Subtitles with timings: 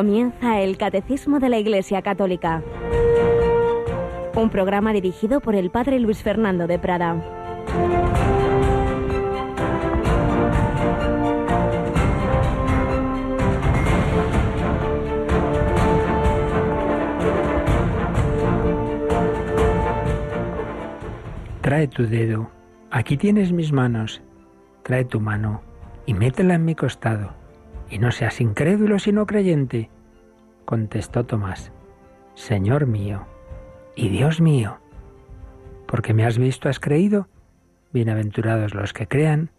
[0.00, 2.62] Comienza el Catecismo de la Iglesia Católica.
[4.34, 7.22] Un programa dirigido por el Padre Luis Fernando de Prada.
[21.60, 22.50] Trae tu dedo.
[22.90, 24.22] Aquí tienes mis manos.
[24.82, 25.60] Trae tu mano
[26.06, 27.39] y métela en mi costado
[27.90, 29.90] y no seas incrédulo sino creyente.
[30.64, 31.72] Contestó Tomás,
[32.34, 33.26] Señor mío
[33.96, 34.78] y Dios mío,
[35.86, 37.28] porque me has visto, has creído.
[37.92, 39.50] Bienaventurados los que crean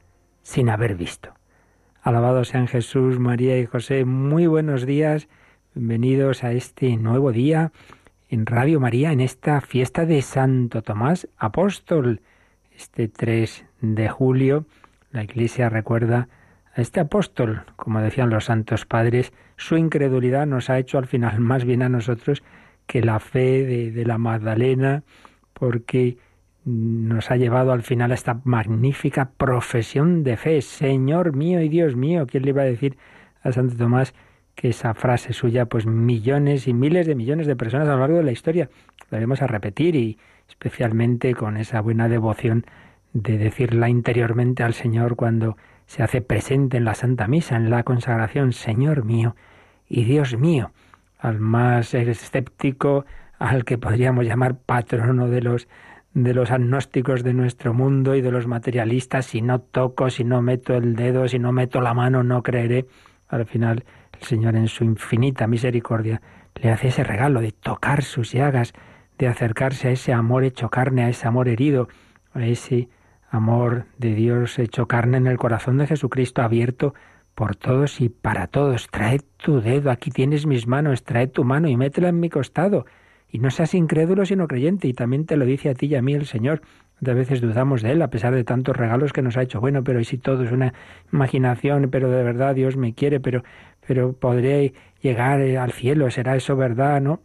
[0.42, 1.34] sin haber visto.
[2.02, 4.06] Alabados sean Jesús, María y José.
[4.06, 5.28] Muy buenos días.
[5.76, 7.74] Bienvenidos a este nuevo día
[8.30, 12.22] en Radio María, en esta fiesta de Santo Tomás Apóstol.
[12.72, 14.66] Este 3 de julio,
[15.12, 16.30] la Iglesia recuerda
[16.74, 21.40] a este apóstol, como decían los santos padres, su incredulidad nos ha hecho al final
[21.42, 22.44] más bien a nosotros
[22.88, 25.04] que la fe de, la Magdalena,
[25.54, 26.18] porque
[26.66, 30.62] nos ha llevado al final a esta magnífica profesión de fe.
[30.62, 32.98] Señor mío y Dios mío, ¿quién le iba a decir
[33.44, 34.14] a Santo Tomás
[34.56, 38.18] que esa frase suya, pues millones y miles de millones de personas a lo largo
[38.18, 38.70] de la historia
[39.10, 42.66] la vamos a repetir y especialmente con esa buena devoción
[43.14, 45.58] de decirla interiormente al Señor cuando
[45.92, 49.36] se hace presente en la Santa Misa, en la consagración, Señor mío
[49.90, 50.72] y Dios mío,
[51.20, 53.04] al más escéptico,
[53.38, 55.68] al que podríamos llamar patrono de los
[56.14, 60.42] de los agnósticos de nuestro mundo y de los materialistas, si no toco, si no
[60.42, 62.86] meto el dedo, si no meto la mano, no creeré.
[63.28, 63.84] Al final,
[64.18, 66.22] el Señor en su infinita misericordia
[66.56, 68.72] le hace ese regalo de tocar sus llagas,
[69.18, 71.90] de acercarse a ese amor hecho carne, a ese amor herido,
[72.34, 72.88] a ese
[73.32, 76.94] amor de Dios hecho carne en el corazón de Jesucristo abierto
[77.34, 78.88] por todos y para todos.
[78.92, 82.86] Trae tu dedo, aquí tienes mis manos, trae tu mano y métela en mi costado.
[83.30, 86.02] Y no seas incrédulo sino creyente, y también te lo dice a ti y a
[86.02, 86.62] mí el Señor.
[87.00, 89.62] De veces dudamos de Él, a pesar de tantos regalos que nos ha hecho.
[89.62, 90.74] Bueno, pero y si todo es una
[91.12, 93.44] imaginación, pero de verdad Dios me quiere, pero,
[93.88, 97.02] pero podré llegar al cielo, ¿será eso verdad?
[97.02, 97.22] No,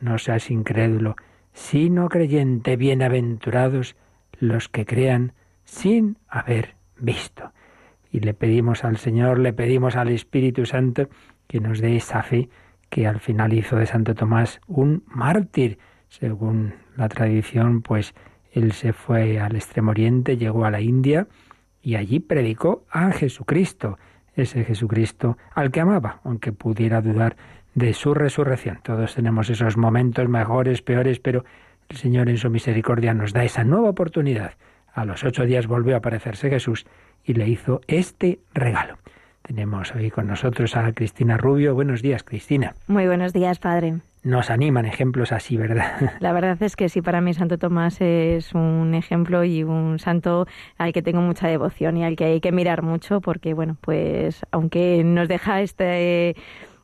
[0.00, 1.16] no seas incrédulo,
[1.52, 3.96] sino creyente, bienaventurados
[4.38, 5.32] los que crean
[5.70, 7.52] sin haber visto.
[8.10, 11.08] Y le pedimos al Señor, le pedimos al Espíritu Santo
[11.46, 12.48] que nos dé esa fe
[12.88, 15.78] que al final hizo de Santo Tomás un mártir.
[16.08, 18.14] Según la tradición, pues
[18.50, 21.28] él se fue al extremo oriente, llegó a la India
[21.82, 23.96] y allí predicó a Jesucristo,
[24.34, 27.36] ese Jesucristo al que amaba, aunque pudiera dudar
[27.76, 28.80] de su resurrección.
[28.82, 31.44] Todos tenemos esos momentos mejores, peores, pero
[31.88, 34.54] el Señor en su misericordia nos da esa nueva oportunidad
[34.94, 36.86] a los ocho días volvió a aparecerse Jesús
[37.24, 38.98] y le hizo este regalo.
[39.42, 41.74] Tenemos hoy con nosotros a Cristina Rubio.
[41.74, 42.74] Buenos días, Cristina.
[42.86, 44.00] Muy buenos días, padre.
[44.22, 46.12] Nos animan ejemplos así, ¿verdad?
[46.20, 50.46] La verdad es que sí, para mí Santo Tomás es un ejemplo y un santo
[50.76, 54.44] al que tengo mucha devoción y al que hay que mirar mucho porque, bueno, pues
[54.50, 56.36] aunque nos deja este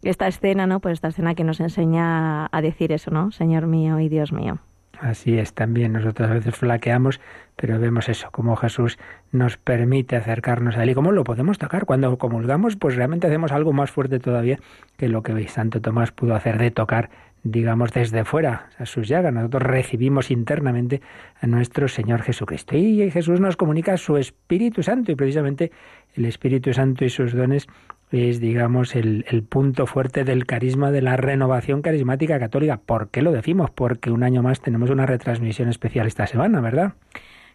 [0.03, 0.81] esta escena, ¿no?
[0.81, 3.33] Pues esta escena que nos enseña a decir eso, ¿no?
[3.33, 4.59] Señor mío y Dios mío.
[5.01, 7.21] Así es, también nosotros a veces flaqueamos,
[7.57, 8.99] pero vemos eso, como Jesús
[9.33, 11.85] nos permite acercarnos a Él y cómo lo podemos tocar.
[11.85, 14.59] Cuando comulgamos, pues realmente hacemos algo más fuerte todavía
[14.97, 17.11] que lo que Santo Tomás pudo hacer de tocar,
[17.43, 19.33] digamos, desde fuera a sus llagas.
[19.33, 21.03] Nosotros recibimos internamente
[21.41, 22.77] a nuestro Señor Jesucristo.
[22.77, 25.73] Y Jesús nos comunica su Espíritu Santo y precisamente
[26.15, 27.67] el Espíritu Santo y sus dones
[28.19, 32.79] es, digamos, el, punto fuerte del carisma de la renovación carismática católica.
[32.79, 33.71] ¿Por qué lo decimos?
[33.71, 36.95] Porque un año más tenemos una retransmisión especial esta semana, ¿verdad?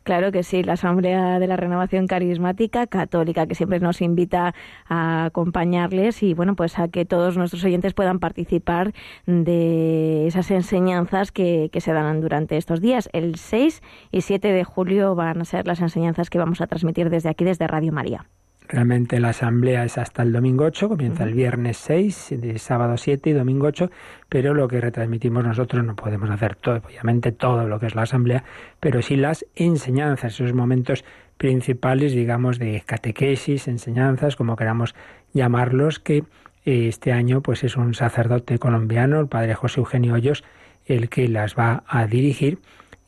[0.03, 4.55] Claro que sí, la Asamblea de la Renovación Carismática Católica, que siempre nos invita
[4.89, 8.93] a acompañarles y, bueno, pues a que todos nuestros oyentes puedan participar
[9.27, 13.09] de esas enseñanzas que, que se dan durante estos días.
[13.13, 17.11] El 6 y 7 de julio van a ser las enseñanzas que vamos a transmitir
[17.11, 18.25] desde aquí, desde Radio María.
[18.71, 23.29] Realmente la asamblea es hasta el domingo 8, comienza el viernes 6, de sábado 7
[23.29, 23.91] y domingo 8,
[24.29, 28.03] pero lo que retransmitimos nosotros no podemos hacer todo, obviamente todo lo que es la
[28.03, 28.45] asamblea,
[28.79, 31.03] pero sí las enseñanzas, esos momentos
[31.37, 34.95] principales, digamos, de catequesis, enseñanzas, como queramos
[35.33, 36.23] llamarlos, que
[36.63, 40.45] eh, este año pues es un sacerdote colombiano, el padre José Eugenio Hoyos,
[40.85, 42.59] el que las va a dirigir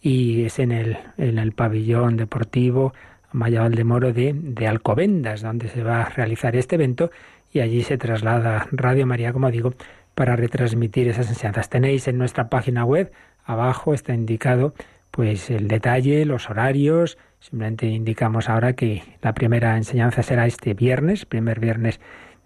[0.02, 2.94] y es en el, en el pabellón deportivo
[3.34, 7.12] Maya Valdemoro de, de Alcobendas, donde se va a realizar este evento
[7.52, 9.74] y allí se traslada Radio María, como digo,
[10.16, 11.70] para retransmitir esas enseñanzas.
[11.70, 13.12] Tenéis en nuestra página web,
[13.46, 14.74] abajo está indicado
[15.12, 21.26] pues el detalle, los horarios, simplemente indicamos ahora que la primera enseñanza será este viernes,
[21.26, 22.00] primer viernes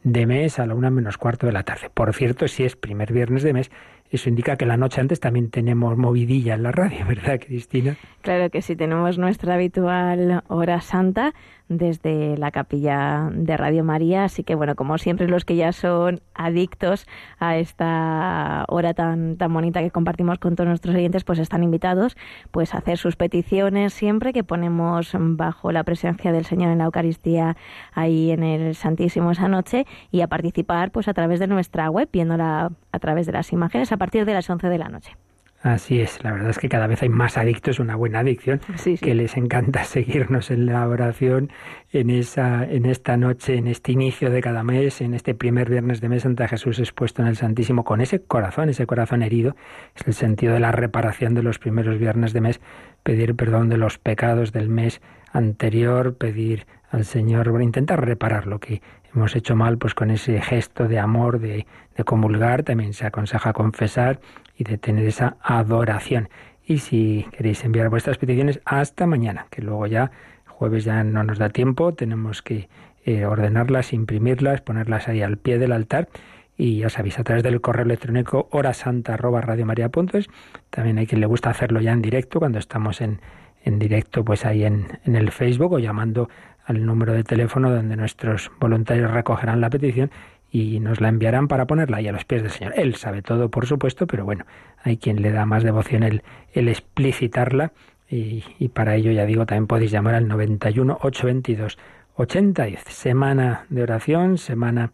[0.04, 1.90] de mes a la una menos cuarto de la tarde.
[1.94, 3.72] Por cierto, si es primer viernes de mes,
[4.10, 7.98] eso indica que la noche antes también tenemos movidilla en la radio, ¿verdad, Cristina?
[8.22, 11.34] Claro que sí, tenemos nuestra habitual hora santa
[11.70, 14.24] desde la capilla de Radio María.
[14.24, 17.08] Así que, bueno, como siempre, los que ya son adictos
[17.40, 22.18] a esta hora tan, tan bonita que compartimos con todos nuestros oyentes, pues están invitados
[22.52, 26.86] pues, a hacer sus peticiones siempre que ponemos bajo la presencia del Señor en la
[26.86, 27.58] Eucaristía
[27.94, 32.10] ahí en el Santísimo esa noche y a participar pues a través de nuestra web,
[32.12, 35.18] viéndola a través de las imágenes a partir de las 11 de la noche.
[35.64, 38.62] Así es, la verdad es que cada vez hay más adictos, una buena adicción,
[39.02, 41.50] que les encanta seguirnos en la oración
[41.92, 46.00] en esa, en esta noche, en este inicio de cada mes, en este primer viernes
[46.00, 49.56] de mes ante Jesús expuesto en el Santísimo, con ese corazón, ese corazón herido,
[49.96, 52.62] es el sentido de la reparación de los primeros viernes de mes,
[53.02, 55.02] pedir perdón de los pecados del mes
[55.34, 58.84] anterior, pedir al Señor, intentar reparar lo que
[59.14, 61.66] hemos hecho mal, pues con ese gesto de amor, de,
[61.96, 64.20] de comulgar, también se aconseja confesar
[64.58, 66.30] y de tener esa adoración.
[66.66, 70.12] Y si queréis enviar vuestras peticiones, hasta mañana, que luego ya
[70.48, 72.68] jueves ya no nos da tiempo, tenemos que
[73.06, 76.10] eh, ordenarlas, imprimirlas, ponerlas ahí al pie del altar
[76.58, 80.28] y ya sabéis, a través del correo electrónico horasanta.radiomaria.es.
[80.72, 83.22] También hay quien le gusta hacerlo ya en directo, cuando estamos en,
[83.64, 86.30] en directo, pues ahí en, en el Facebook o llamando
[86.66, 90.12] al número de teléfono donde nuestros voluntarios recogerán la petición
[90.52, 92.74] y nos la enviarán para ponerla ahí a los pies del Señor.
[92.78, 94.46] Él sabe todo, por supuesto, pero bueno,
[94.84, 96.22] hay quien le da más devoción el,
[96.54, 97.72] explicitarla
[98.10, 101.78] y, y, para ello, ya digo, también podéis llamar al 91 822
[102.16, 102.84] 8010.
[102.88, 104.92] Semana de oración, semana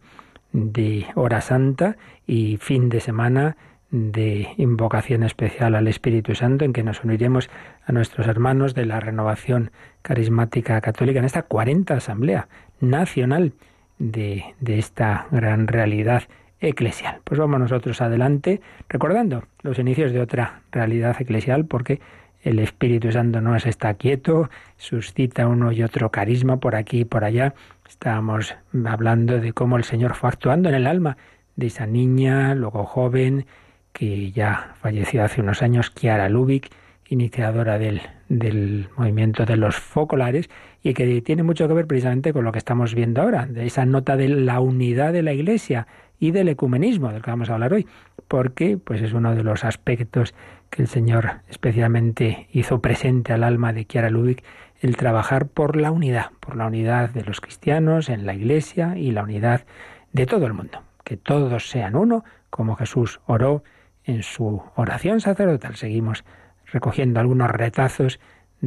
[0.52, 1.96] de hora santa
[2.26, 3.56] y fin de semana
[3.90, 7.48] de invocación especial al Espíritu Santo en que nos uniremos
[7.86, 9.70] a nuestros hermanos de la renovación
[10.02, 12.48] carismática católica en esta 40 Asamblea
[12.80, 13.52] Nacional
[13.98, 16.24] de, esta gran realidad
[16.60, 17.20] eclesial.
[17.24, 22.00] Pues vamos nosotros adelante recordando los inicios de otra realidad eclesial porque
[22.42, 27.04] el Espíritu Santo no se está quieto, suscita uno y otro carisma por aquí y
[27.04, 27.54] por allá.
[27.88, 28.54] Estábamos
[28.84, 31.16] hablando de cómo el Señor fue actuando en el alma
[31.56, 33.46] de esa niña, luego joven,
[33.92, 36.70] que ya falleció hace unos años, Kiara Lubick,
[37.08, 40.50] iniciadora del, del movimiento de los focolares
[40.84, 43.86] y que tiene mucho que ver precisamente con lo que estamos viendo ahora, de esa
[43.86, 45.88] nota de la unidad de la Iglesia
[46.20, 47.88] y del ecumenismo del que vamos a hablar hoy,
[48.28, 50.34] porque pues es uno de los aspectos
[50.68, 54.44] que el Señor especialmente hizo presente al alma de Chiara Lubick,
[54.82, 59.10] el trabajar por la unidad, por la unidad de los cristianos en la Iglesia y
[59.10, 59.64] la unidad
[60.12, 63.64] de todo el mundo, que todos sean uno, como Jesús oró
[64.04, 65.76] en su oración sacerdotal.
[65.76, 66.24] Seguimos
[66.66, 68.20] recogiendo algunos retazos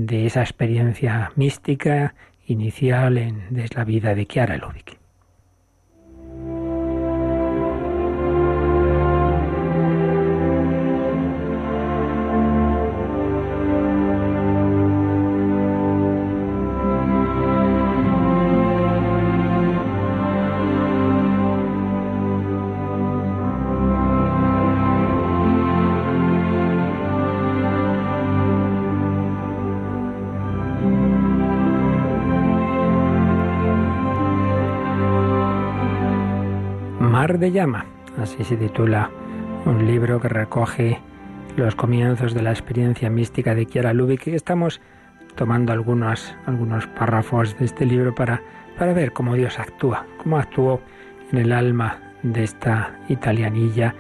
[0.06, 2.14] de esa experiencia mística
[2.46, 4.97] inicial en la vida de Chiara Lubick.
[37.40, 37.86] De llama,
[38.20, 39.12] así se titula
[39.66, 41.00] un libro que recoge
[41.56, 44.28] los comienzos de la experiencia mística de Chiara Lubick.
[44.28, 44.82] Estamos
[45.36, 48.42] tomando algunos, algunos párrafos de este libro para,
[48.80, 50.82] para ver cómo Dios actúa, cómo actuó
[51.32, 53.94] en el alma de esta italianilla,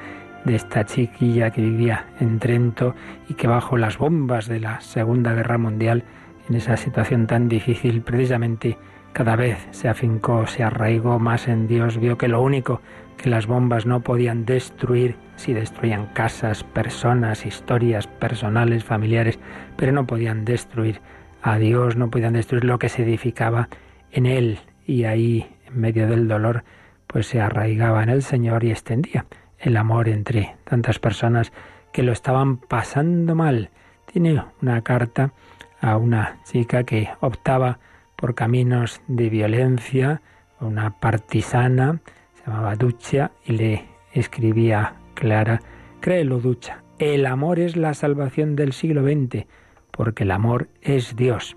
[0.46, 2.96] de esta chiquilla que vivía en Trento
[3.29, 6.03] y que bajo las bombas de la Segunda Guerra Mundial,
[6.50, 8.77] en esa situación tan difícil, precisamente
[9.17, 12.81] cada vez se afincó, se arraigó más en Dios, vio que lo único
[13.17, 19.39] que las bombas no podían destruir, si destruían casas, personas, historias personales, familiares,
[19.75, 21.01] pero no podían destruir
[21.41, 23.69] a Dios, no podían destruir lo que se edificaba
[24.12, 24.59] en Él.
[24.86, 26.63] Y ahí, en medio del dolor,
[27.07, 29.25] pues se arraigaba en el Señor y extendía
[29.57, 31.51] el amor entre tantas personas
[31.91, 33.71] que lo estaban pasando mal.
[34.05, 35.33] Tiene una carta
[35.81, 37.79] a una chica que optaba
[38.17, 40.21] por caminos de violencia,
[40.59, 42.01] una partisana,
[42.45, 45.62] llamaba Ducha y le escribía Clara,
[46.01, 49.45] créelo Ducha, el amor es la salvación del siglo XX,
[49.91, 51.55] porque el amor es Dios.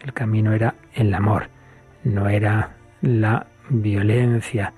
[0.00, 1.48] El camino era el amor,
[2.04, 4.74] no era la violencia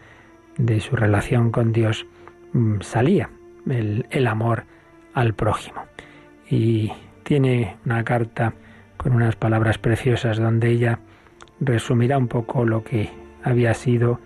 [0.56, 2.06] de su relación con Dios.
[2.52, 3.30] Mm, salía
[3.68, 4.64] el, el amor
[5.12, 5.82] al prójimo.
[6.48, 6.92] Y
[7.24, 8.54] tiene una carta
[9.02, 10.98] con unas palabras preciosas donde ella
[11.58, 13.08] resumirá un poco lo que
[13.42, 14.20] había sido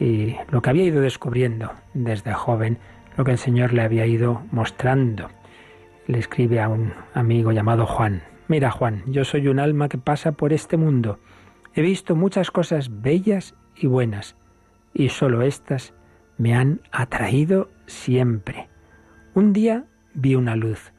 [0.00, 2.78] y lo que había ido descubriendo desde joven,
[3.18, 5.28] lo que el Señor le había ido mostrando.
[6.06, 10.32] Le escribe a un amigo llamado Juan, mira Juan, yo soy un alma que pasa
[10.32, 11.18] por este mundo.
[11.74, 14.36] He visto muchas cosas bellas y buenas,
[14.94, 15.92] y solo estas
[16.38, 18.68] me han atraído siempre.
[19.34, 20.94] Un día vi una luz.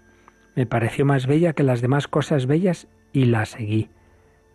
[0.56, 3.90] Me pareció más bella que las demás cosas bellas y la seguí.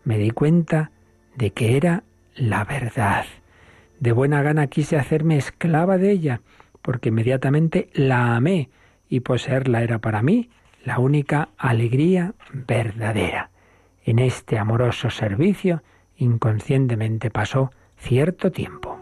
[0.05, 0.91] Me di cuenta
[1.35, 2.05] de que era
[2.37, 3.25] la verdad.
[3.99, 6.43] De buena gana quise hacerme esclava de ella,
[6.83, 8.69] porque inmediatamente la amé
[9.09, 10.51] y poseerla era para mí
[10.85, 13.51] la única alegría verdadera.
[14.05, 15.83] En este amoroso servicio
[16.17, 18.99] inconscientemente pasó cierto tiempo.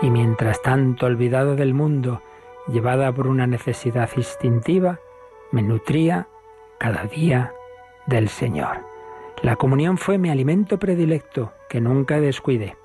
[0.00, 2.22] Y mientras tanto, olvidado del mundo,
[2.68, 5.00] llevada por una necesidad instintiva,
[5.52, 6.28] me nutría
[6.78, 7.52] cada día
[8.06, 8.84] del Señor.
[9.42, 12.76] La comunión fue mi alimento predilecto, que nunca descuidé.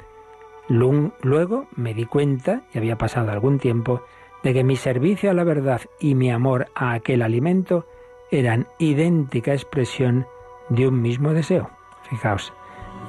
[0.68, 4.04] Luego me di cuenta, y había pasado algún tiempo,
[4.44, 7.86] de que mi servicio a la verdad y mi amor a aquel alimento
[8.32, 10.28] eran idéntica expresión
[10.70, 11.70] de un mismo deseo.
[12.10, 12.54] Fijaos,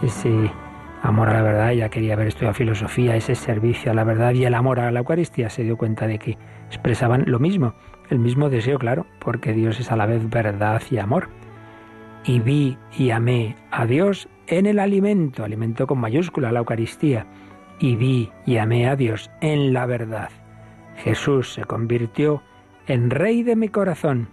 [0.02, 0.50] ese
[1.02, 4.44] amor a la verdad, ya quería haber estudiado filosofía, ese servicio a la verdad y
[4.44, 7.74] el amor a la Eucaristía, se dio cuenta de que expresaban lo mismo,
[8.10, 11.28] el mismo deseo, claro, porque Dios es a la vez verdad y amor.
[12.24, 17.26] Y vi y amé a Dios en el alimento, alimento con mayúscula, la Eucaristía,
[17.78, 20.30] y vi y amé a Dios en la verdad.
[20.96, 22.42] Jesús se convirtió
[22.86, 24.28] en Rey de mi corazón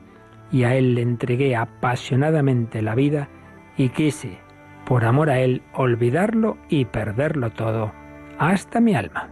[0.51, 3.27] y a Él le entregué apasionadamente la vida
[3.75, 4.37] y quise,
[4.85, 7.91] por amor a Él, olvidarlo y perderlo todo,
[8.37, 9.29] hasta mi alma.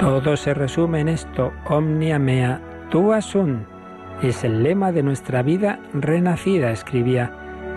[0.00, 3.66] Todo se resume en esto, omnia mea tua sunt.
[4.22, 7.32] Es el lema de nuestra vida renacida, escribía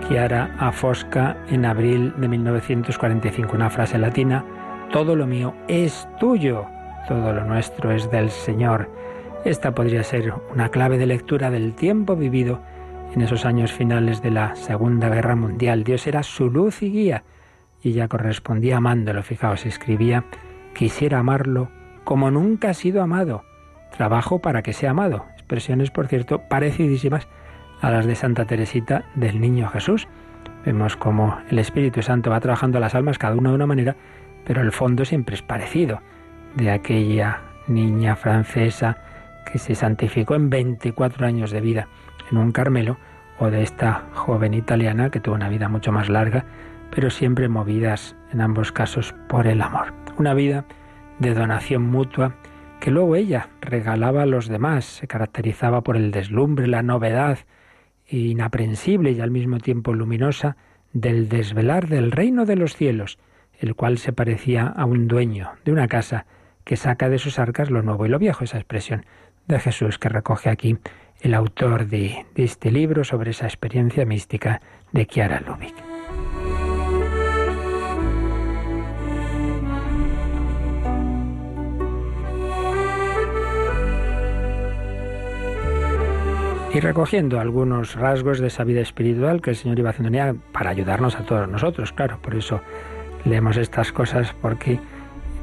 [0.07, 4.43] Chiara Afosca en abril de 1945, una frase latina,
[4.91, 6.65] todo lo mío es tuyo,
[7.07, 8.89] todo lo nuestro es del Señor.
[9.45, 12.59] Esta podría ser una clave de lectura del tiempo vivido
[13.13, 15.83] en esos años finales de la Segunda Guerra Mundial.
[15.83, 17.23] Dios era su luz y guía
[17.83, 19.21] y ella correspondía amándolo.
[19.23, 20.25] Fijaos, escribía,
[20.73, 21.69] quisiera amarlo
[22.03, 23.43] como nunca ha sido amado.
[23.95, 25.25] Trabajo para que sea amado.
[25.33, 27.27] Expresiones, por cierto, parecidísimas
[27.81, 30.07] a las de Santa Teresita del Niño Jesús.
[30.65, 33.95] Vemos cómo el Espíritu Santo va trabajando las almas cada una de una manera,
[34.45, 36.01] pero el fondo siempre es parecido.
[36.55, 38.97] De aquella niña francesa
[39.51, 41.87] que se santificó en 24 años de vida
[42.31, 42.97] en un Carmelo,
[43.41, 46.45] o de esta joven italiana que tuvo una vida mucho más larga,
[46.91, 49.93] pero siempre movidas en ambos casos por el amor.
[50.17, 50.65] Una vida
[51.17, 52.35] de donación mutua
[52.81, 54.85] que luego ella regalaba a los demás.
[54.85, 57.37] Se caracterizaba por el deslumbre, la novedad
[58.09, 60.57] inaprensible y al mismo tiempo luminosa
[60.91, 63.19] del desvelar del reino de los cielos,
[63.59, 66.25] el cual se parecía a un dueño de una casa
[66.65, 69.05] que saca de sus arcas lo nuevo y lo viejo, esa expresión
[69.47, 70.77] de Jesús que recoge aquí
[71.21, 74.59] el autor de, este libro sobre esa experiencia mística
[74.91, 75.90] de Chiara Lubick.
[86.73, 91.17] Y recogiendo algunos rasgos de esa vida espiritual que el Señor iba haciendo para ayudarnos
[91.17, 92.61] a todos nosotros, claro, por eso
[93.25, 94.79] leemos estas cosas porque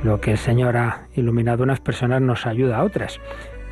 [0.03, 3.21] lo que el Señor ha iluminado a unas personas nos ayuda a otras.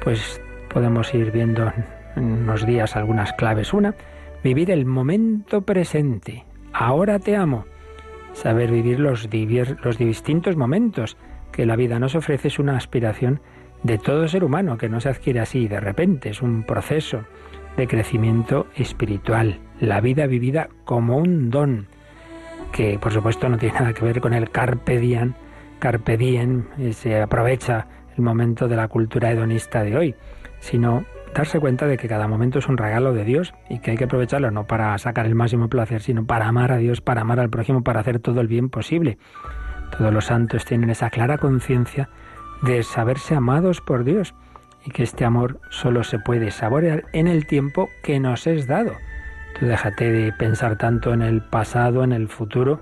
[0.02, 0.40] Pues
[0.72, 1.72] podemos ir viendo
[2.16, 3.72] en unos días algunas claves.
[3.72, 3.94] Una,
[4.44, 6.44] vivir el momento presente.
[6.72, 7.64] Ahora te amo.
[8.34, 9.28] Saber vivir los,
[9.82, 11.16] los distintos momentos
[11.52, 13.40] que la vida nos ofrece es una aspiración
[13.82, 17.24] de todo ser humano, que no se adquiere así de repente, es un proceso
[17.76, 21.86] de crecimiento espiritual, la vida vivida como un don,
[22.72, 25.34] que por supuesto no tiene nada que ver con el carpe diem,
[25.78, 30.14] carpe diem, se aprovecha el momento de la cultura hedonista de hoy,
[30.60, 31.04] sino
[31.34, 34.04] darse cuenta de que cada momento es un regalo de Dios y que hay que
[34.04, 37.50] aprovecharlo no para sacar el máximo placer, sino para amar a Dios, para amar al
[37.50, 39.18] prójimo, para hacer todo el bien posible.
[39.96, 42.08] Todos los santos tienen esa clara conciencia
[42.62, 44.34] de saberse amados por Dios
[44.84, 48.92] y que este amor solo se puede saborear en el tiempo que nos es dado.
[49.58, 52.80] Tú déjate de pensar tanto en el pasado, en el futuro,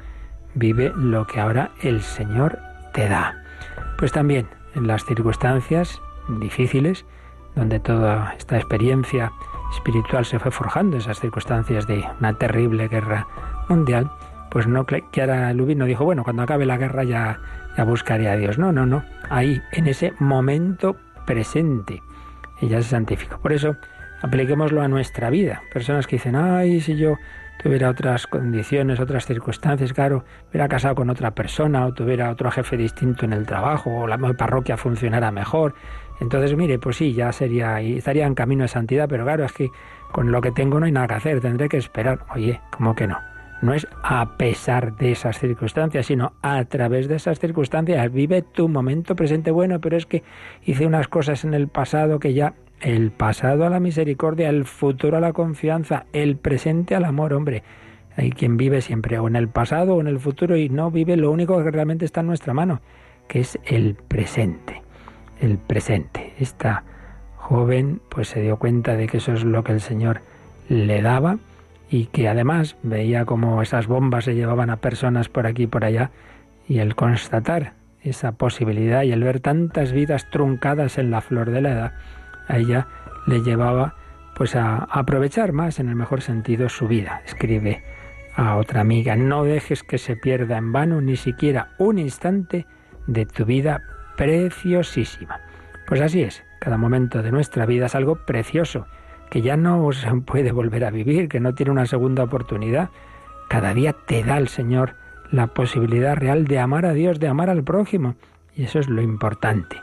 [0.54, 2.58] vive lo que ahora el Señor
[2.92, 3.42] te da.
[3.96, 7.04] Pues también en las circunstancias difíciles
[7.54, 9.32] donde toda esta experiencia
[9.72, 13.26] espiritual se fue forjando, esas circunstancias de una terrible guerra
[13.68, 14.10] mundial,
[14.50, 17.40] pues no Chiara Lubin no dijo, bueno, cuando acabe la guerra ya,
[17.76, 18.58] ya buscaré a Dios.
[18.58, 19.04] No, no, no.
[19.30, 22.02] Ahí, en ese momento presente,
[22.60, 23.38] ella se santificó.
[23.38, 23.76] Por eso,
[24.22, 25.62] apliquémoslo a nuestra vida.
[25.72, 27.16] Personas que dicen, ay, si yo
[27.62, 32.76] tuviera otras condiciones, otras circunstancias, claro, hubiera casado con otra persona o tuviera otro jefe
[32.76, 35.74] distinto en el trabajo o la parroquia funcionara mejor.
[36.20, 39.70] Entonces, mire, pues sí, ya sería, estaría en camino de santidad, pero claro, es que
[40.12, 42.20] con lo que tengo no hay nada que hacer, tendré que esperar.
[42.34, 43.33] Oye, ¿cómo que no?
[43.64, 48.12] No es a pesar de esas circunstancias, sino a través de esas circunstancias.
[48.12, 50.22] Vive tu momento presente bueno, pero es que
[50.66, 52.52] hice unas cosas en el pasado que ya
[52.82, 57.62] el pasado a la misericordia, el futuro a la confianza, el presente al amor, hombre.
[58.18, 61.16] Hay quien vive siempre o en el pasado o en el futuro y no vive
[61.16, 62.82] lo único que realmente está en nuestra mano,
[63.28, 64.82] que es el presente.
[65.40, 66.34] El presente.
[66.38, 66.84] Esta
[67.38, 70.20] joven pues se dio cuenta de que eso es lo que el Señor
[70.68, 71.38] le daba
[71.94, 75.84] y que además veía como esas bombas se llevaban a personas por aquí y por
[75.84, 76.10] allá
[76.66, 81.60] y el constatar esa posibilidad y el ver tantas vidas truncadas en la flor de
[81.60, 81.92] la edad,
[82.48, 82.88] a ella
[83.28, 83.94] le llevaba
[84.34, 87.22] pues a aprovechar más en el mejor sentido su vida.
[87.26, 87.84] Escribe
[88.34, 92.66] a otra amiga, no dejes que se pierda en vano ni siquiera un instante
[93.06, 93.82] de tu vida
[94.16, 95.38] preciosísima.
[95.86, 98.88] Pues así es, cada momento de nuestra vida es algo precioso,
[99.30, 102.90] que ya no se puede volver a vivir, que no tiene una segunda oportunidad.
[103.48, 104.94] Cada día te da el Señor
[105.30, 108.14] la posibilidad real de amar a Dios, de amar al prójimo,
[108.54, 109.76] y eso es lo importante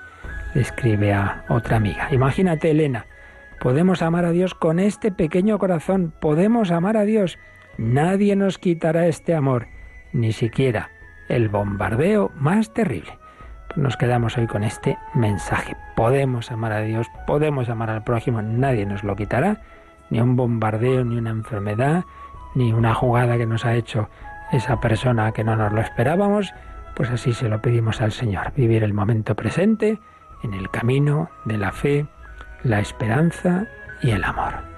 [0.56, 2.10] escribe a otra amiga.
[2.12, 3.06] Imagínate, Elena,
[3.60, 7.38] podemos amar a Dios con este pequeño corazón, podemos amar a Dios.
[7.78, 9.68] Nadie nos quitará este amor,
[10.14, 10.92] ni siquiera
[11.30, 13.18] el bombardeo más terrible.
[13.76, 15.78] Nos quedamos hoy con este mensaje.
[15.96, 19.62] Podemos amar a Dios, podemos amar al prójimo, nadie nos lo quitará,
[20.10, 22.04] ni un bombardeo, ni una enfermedad,
[22.54, 24.10] ni una jugada que nos ha hecho
[24.52, 26.54] esa persona que no nos lo esperábamos,
[26.96, 30.00] pues así se lo pedimos al Señor, vivir el momento presente,
[30.44, 32.06] en el camino de la fe,
[32.64, 33.68] la esperanza
[34.02, 34.71] y el amor.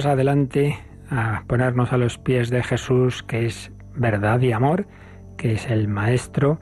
[0.00, 0.78] Adelante
[1.10, 4.86] a ponernos a los pies de Jesús, que es verdad y amor,
[5.36, 6.58] que es el Maestro,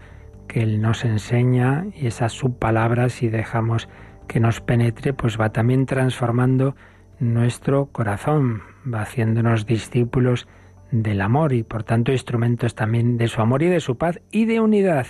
[0.49, 3.89] que Él nos enseña y esas su palabra, si dejamos
[4.27, 6.75] que nos penetre, pues va también transformando
[7.21, 8.63] nuestro corazón,
[8.93, 10.49] va haciéndonos discípulos
[10.91, 14.47] del amor y por tanto instrumentos también de su amor y de su paz y
[14.47, 15.07] de unidad.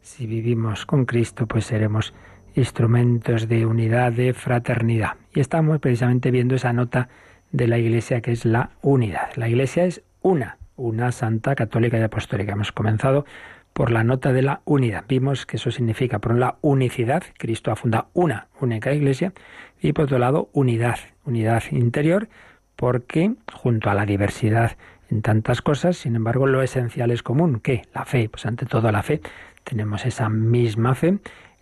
[0.00, 2.14] Si vivimos con Cristo, pues seremos
[2.54, 5.16] instrumentos de unidad, de fraternidad.
[5.34, 7.10] Y estamos precisamente viendo esa nota
[7.52, 9.30] de la Iglesia, que es la unidad.
[9.36, 12.52] La Iglesia es una, una santa, católica y apostólica.
[12.52, 13.24] Hemos comenzado
[13.72, 15.04] por la nota de la unidad.
[15.08, 19.32] Vimos que eso significa, por un lado, unicidad, Cristo ha fundado una única Iglesia,
[19.80, 22.28] y por otro lado, unidad, unidad interior,
[22.76, 24.76] porque junto a la diversidad
[25.10, 27.60] en tantas cosas, sin embargo, lo esencial es común.
[27.60, 27.82] ¿Qué?
[27.94, 28.28] La fe.
[28.28, 29.20] Pues ante todo la fe.
[29.64, 31.18] Tenemos esa misma fe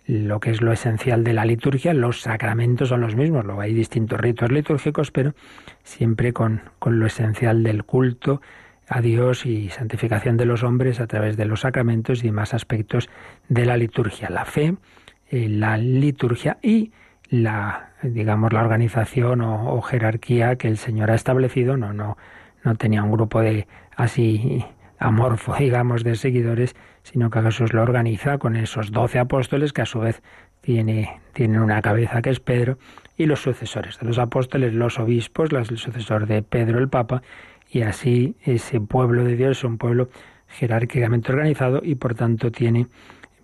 [0.09, 3.75] lo que es lo esencial de la liturgia, los sacramentos son los mismos, luego hay
[3.75, 5.35] distintos ritos litúrgicos, pero
[5.83, 8.41] siempre con, con lo esencial del culto
[8.87, 13.07] a Dios y santificación de los hombres a través de los sacramentos y demás aspectos
[13.49, 14.77] de la liturgia, la fe,
[15.29, 16.91] eh, la liturgia y
[17.29, 22.17] la digamos la organización o, o, jerarquía que el Señor ha establecido, no, no,
[22.63, 24.65] no tenía un grupo de así
[24.97, 29.85] amorfo, digamos, de seguidores, sino que Jesús lo organiza con esos doce apóstoles que a
[29.85, 30.21] su vez
[30.61, 32.77] tiene, tienen una cabeza que es Pedro
[33.17, 37.21] y los sucesores de los apóstoles, los obispos, el sucesor de Pedro el Papa,
[37.69, 40.09] y así ese pueblo de Dios es un pueblo
[40.47, 42.87] jerárquicamente organizado y por tanto tiene,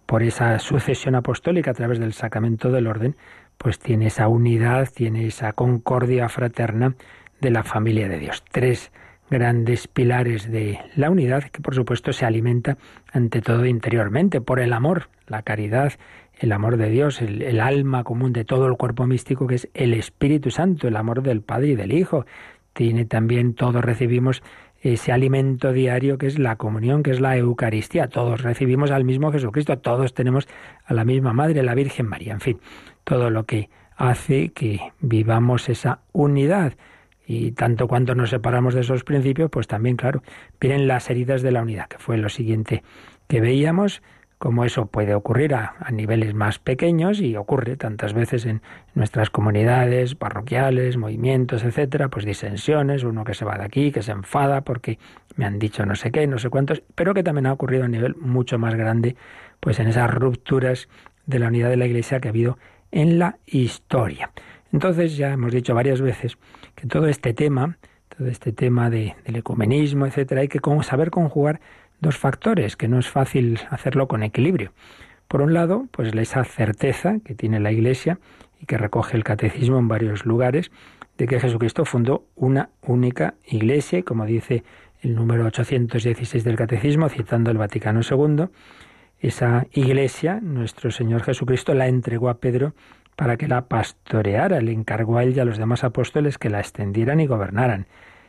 [0.05, 3.15] por esa sucesión apostólica a través del sacramento del orden,
[3.57, 6.95] pues tiene esa unidad, tiene esa concordia fraterna
[7.41, 8.43] de la familia de Dios.
[8.51, 8.91] Tres
[9.29, 12.77] grandes pilares de la unidad, que por supuesto se alimenta
[13.11, 15.93] ante todo interiormente por el amor, la caridad,
[16.39, 19.93] el amor de Dios, el, alma común de todo el cuerpo místico que es el
[19.93, 22.25] Espíritu Santo, el amor del Padre y del Hijo.
[22.73, 24.43] Tiene también, todos recibimos
[24.81, 28.07] ese alimento diario que es la comunión, que es la Eucaristía.
[28.07, 30.47] Todos recibimos al mismo Jesucristo, todos tenemos
[30.85, 32.33] a la misma Madre, la Virgen María.
[32.33, 32.59] En fin,
[33.03, 36.73] todo lo que hace que vivamos esa unidad.
[37.25, 40.21] Y tanto cuando nos separamos de esos principios, pues también, claro,
[40.59, 42.83] vienen las heridas de la unidad, que fue lo siguiente
[43.27, 44.01] que veíamos,
[44.37, 48.61] como eso puede ocurrir a, niveles más pequeños y ocurre tantas veces en
[48.93, 54.11] nuestras comunidades parroquiales, movimientos, etcétera, pues disensiones, uno que se va de aquí, que se
[54.11, 54.99] enfada porque
[55.35, 57.87] me han dicho no sé qué, no sé cuántos, pero que también ha ocurrido a
[57.87, 59.15] nivel mucho más grande,
[59.59, 60.89] pues en esas rupturas
[61.25, 62.57] de la unidad de la Iglesia que ha habido
[62.91, 64.31] en la historia.
[64.71, 66.37] Entonces ya hemos dicho varias veces
[66.87, 67.77] todo este tema,
[68.15, 71.59] todo este tema del ecumenismo, etcétera, hay que saber conjugar
[71.99, 74.71] dos factores, que no es fácil hacerlo con equilibrio.
[75.27, 78.19] Por un lado, pues esa certeza que tiene la Iglesia
[78.61, 80.71] y que recoge el catecismo en varios lugares,
[81.17, 84.63] de que Jesucristo fundó una única Iglesia, como dice
[85.01, 88.47] el número 816 del catecismo, citando el Vaticano II,
[89.19, 92.73] esa Iglesia, nuestro Señor Jesucristo la entregó a Pedro
[93.15, 96.59] para que la pastoreara, le encargó a él y a los demás apóstoles que la
[96.59, 97.87] extendieran y gobernaran.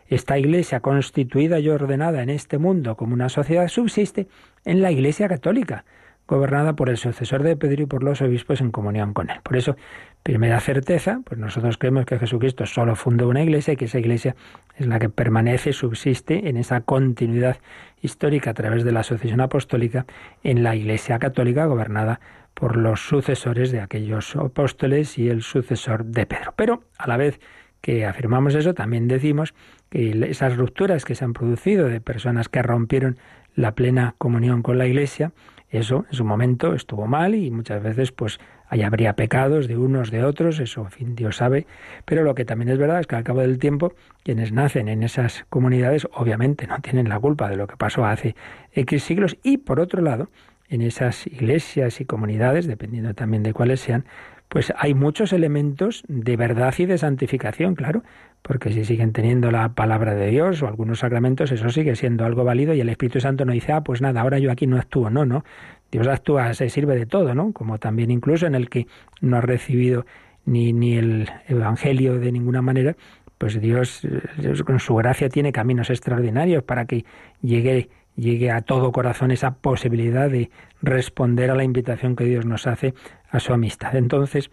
[0.08, 4.28] Esta Iglesia constituida y ordenada en este mundo como una sociedad subsiste
[4.64, 5.84] en la Iglesia católica,
[6.28, 9.38] gobernada por el sucesor de Pedro y por los obispos en comunión con él.
[9.42, 9.76] Por eso,
[10.22, 14.34] primera certeza, pues nosotros creemos que Jesucristo solo fundó una iglesia y que esa iglesia
[14.76, 17.58] es la que permanece, subsiste en esa continuidad
[18.02, 20.06] histórica a través de la sucesión apostólica
[20.42, 22.20] en la iglesia católica gobernada
[22.56, 26.54] por los sucesores de aquellos apóstoles y el sucesor de Pedro.
[26.56, 27.38] Pero a la vez
[27.82, 29.54] que afirmamos eso, también decimos
[29.90, 33.18] que esas rupturas que se han producido de personas que rompieron
[33.54, 35.32] la plena comunión con la Iglesia,
[35.68, 40.10] eso en su momento estuvo mal y muchas veces pues ahí habría pecados de unos
[40.10, 41.66] de otros, eso en fin Dios sabe,
[42.06, 43.92] pero lo que también es verdad es que al cabo del tiempo
[44.22, 48.34] quienes nacen en esas comunidades obviamente no tienen la culpa de lo que pasó hace
[48.72, 50.30] X siglos y por otro lado
[50.68, 54.04] en esas iglesias y comunidades, dependiendo también de cuáles sean,
[54.48, 58.02] pues hay muchos elementos de verdad y de santificación, claro,
[58.42, 62.44] porque si siguen teniendo la palabra de Dios o algunos sacramentos, eso sigue siendo algo
[62.44, 65.10] válido y el Espíritu Santo no dice, ah, pues nada, ahora yo aquí no actúo,
[65.10, 65.44] no, no.
[65.90, 67.52] Dios actúa, se sirve de todo, ¿no?
[67.52, 68.86] Como también incluso en el que
[69.20, 70.06] no ha recibido
[70.44, 72.96] ni, ni el Evangelio de ninguna manera,
[73.38, 74.06] pues Dios,
[74.38, 77.04] Dios con su gracia tiene caminos extraordinarios para que
[77.42, 80.50] llegue llegue a todo corazón esa posibilidad de
[80.82, 82.94] responder a la invitación que Dios nos hace
[83.30, 83.94] a su amistad.
[83.96, 84.50] Entonces,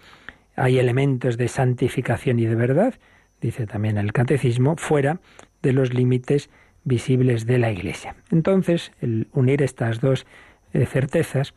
[0.55, 2.93] hay elementos de santificación y de verdad,
[3.41, 5.19] dice también el catecismo, fuera
[5.61, 6.49] de los límites
[6.83, 8.15] visibles de la Iglesia.
[8.31, 10.25] Entonces, el unir estas dos
[10.73, 11.53] eh, certezas,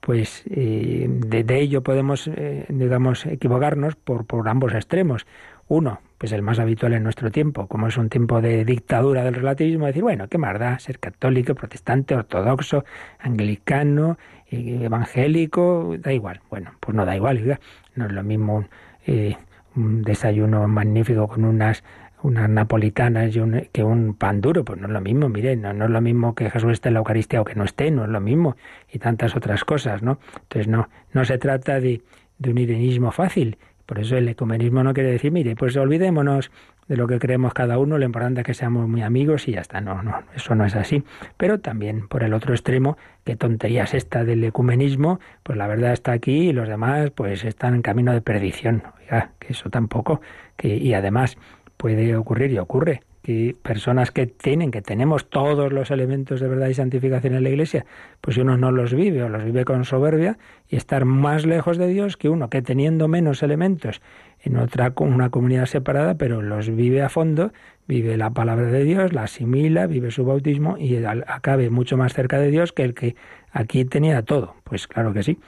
[0.00, 5.26] pues eh, de, ello podemos, eh, digamos, equivocarnos por, por ambos extremos.
[5.66, 9.34] Uno, pues el más habitual en nuestro tiempo, como es un tiempo de dictadura del
[9.34, 12.84] relativismo, decir, bueno, qué más da ser católico, protestante, ortodoxo,
[13.20, 14.18] anglicano,
[14.50, 16.40] evangélico, da igual.
[16.50, 17.58] Bueno, pues no da igual,
[17.94, 18.64] no es lo mismo
[19.06, 19.36] eh,
[19.76, 21.84] un desayuno magnífico con unas
[22.22, 23.32] unas napolitanas
[23.72, 26.34] que un pan duro, pues no es lo mismo, mire, no, no es lo mismo
[26.34, 28.56] que Jesús esté en la Eucaristía o que no esté, no es lo mismo,
[28.92, 30.18] y tantas otras cosas, ¿no?
[30.42, 32.02] Entonces no, no se trata de,
[32.38, 33.56] de un irenismo fácil,
[33.88, 36.50] por eso el ecumenismo no quiere decir, mire, pues olvidémonos
[36.88, 39.62] de lo que creemos cada uno, lo importante es que seamos muy amigos y ya
[39.62, 39.80] está.
[39.80, 41.04] No, no, eso no es así.
[41.38, 45.94] Pero también por el otro extremo, qué tontería es esta del ecumenismo, pues la verdad
[45.94, 48.82] está aquí y los demás pues están en camino de perdición.
[49.00, 50.20] Oiga, que eso tampoco,
[50.58, 51.38] que, y además
[51.78, 56.68] puede ocurrir y ocurre que personas que tienen, que tenemos todos los elementos de verdad
[56.68, 57.84] y santificación en la Iglesia,
[58.22, 61.76] pues si uno no los vive o los vive con soberbia y estar más lejos
[61.76, 64.00] de Dios que uno que teniendo menos elementos
[64.40, 67.52] en otra una comunidad separada, pero los vive a fondo,
[67.86, 72.38] vive la palabra de Dios, la asimila, vive su bautismo y acabe mucho más cerca
[72.38, 73.14] de Dios que el que
[73.52, 74.54] aquí tenía todo.
[74.64, 75.38] Pues claro que sí.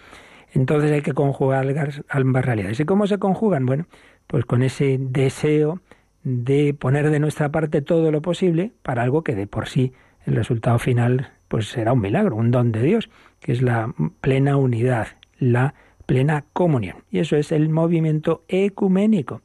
[0.53, 1.65] Entonces hay que conjugar
[2.11, 2.79] ambas realidades.
[2.79, 3.65] ¿Y cómo se conjugan?
[3.65, 3.87] Bueno,
[4.27, 5.81] pues con ese deseo
[6.23, 9.93] de poner de nuestra parte todo lo posible para algo que de por sí
[10.27, 14.57] el resultado final pues será un milagro, un don de Dios, que es la plena
[14.57, 15.75] unidad, la
[16.07, 16.99] plena comunión.
[17.11, 19.43] Y eso es el movimiento ecuménico,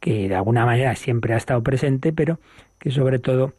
[0.00, 2.40] que de alguna manera siempre ha estado presente, pero
[2.78, 3.52] que sobre todo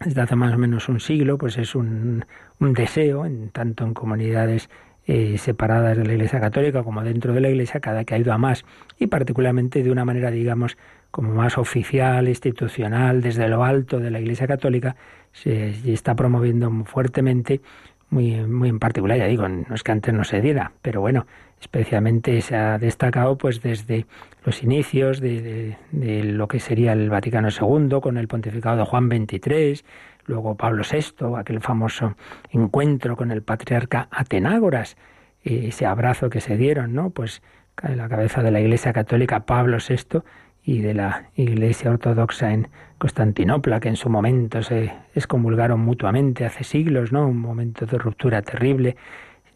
[0.00, 2.24] desde hace más o menos un siglo, pues es un,
[2.58, 4.68] un deseo, en, tanto en comunidades
[5.06, 8.32] eh, separadas de la Iglesia Católica como dentro de la Iglesia, cada que ha ido
[8.32, 8.64] a más.
[8.98, 10.76] Y particularmente de una manera, digamos,
[11.10, 14.96] como más oficial, institucional, desde lo alto de la Iglesia Católica,
[15.32, 17.60] se está promoviendo fuertemente,
[18.10, 21.26] muy, muy en particular, ya digo, no es que antes no se diera, pero bueno,
[21.60, 24.06] especialmente se ha destacado pues desde
[24.44, 29.08] los inicios de, de, lo que sería el Vaticano II con el pontificado de Juan
[29.08, 29.80] XXIII,
[30.30, 32.14] luego Pablo VI, aquel famoso
[32.50, 34.96] encuentro con el patriarca Atenágoras,
[35.42, 37.10] ese abrazo que se dieron, ¿no?
[37.10, 37.42] Pues
[37.82, 40.22] en la cabeza de la Iglesia Católica Pablo VI
[40.62, 46.64] y de la Iglesia Ortodoxa en Constantinopla, que en su momento se excomulgaron mutuamente hace
[46.64, 47.26] siglos, ¿no?
[47.26, 48.96] Un momento de ruptura terrible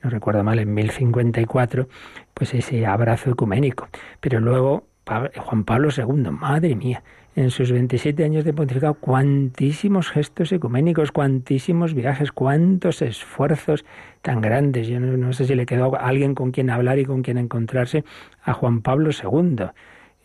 [0.05, 1.89] no recuerdo mal, en 1054,
[2.35, 3.89] pues ese abrazo ecuménico.
[4.21, 7.03] Pero luego Juan Pablo II, madre mía,
[7.37, 13.85] en sus 27 años de pontificado, cuantísimos gestos ecuménicos, cuantísimos viajes, cuántos esfuerzos
[14.23, 14.87] tan grandes.
[14.87, 18.05] Yo no, sé si le quedó alguien con quien hablar y con quien encontrarse
[18.43, 19.67] a Juan Pablo II.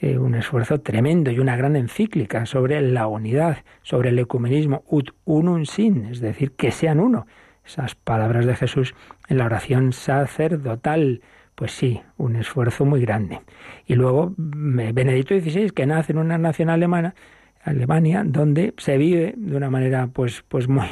[0.01, 5.11] Eh, un esfuerzo tremendo y una gran encíclica sobre la unidad, sobre el ecumenismo, ut
[5.25, 7.25] unum sin, es decir, que sean uno
[7.65, 8.95] esas palabras de Jesús
[9.27, 11.21] en la oración sacerdotal.
[11.59, 13.41] Pues sí, un esfuerzo muy grande.
[13.85, 17.15] Y luego Benedicto XVI, que nace en una nación alemana,
[17.61, 20.87] Alemania, donde se vive de una manera pues, pues muy,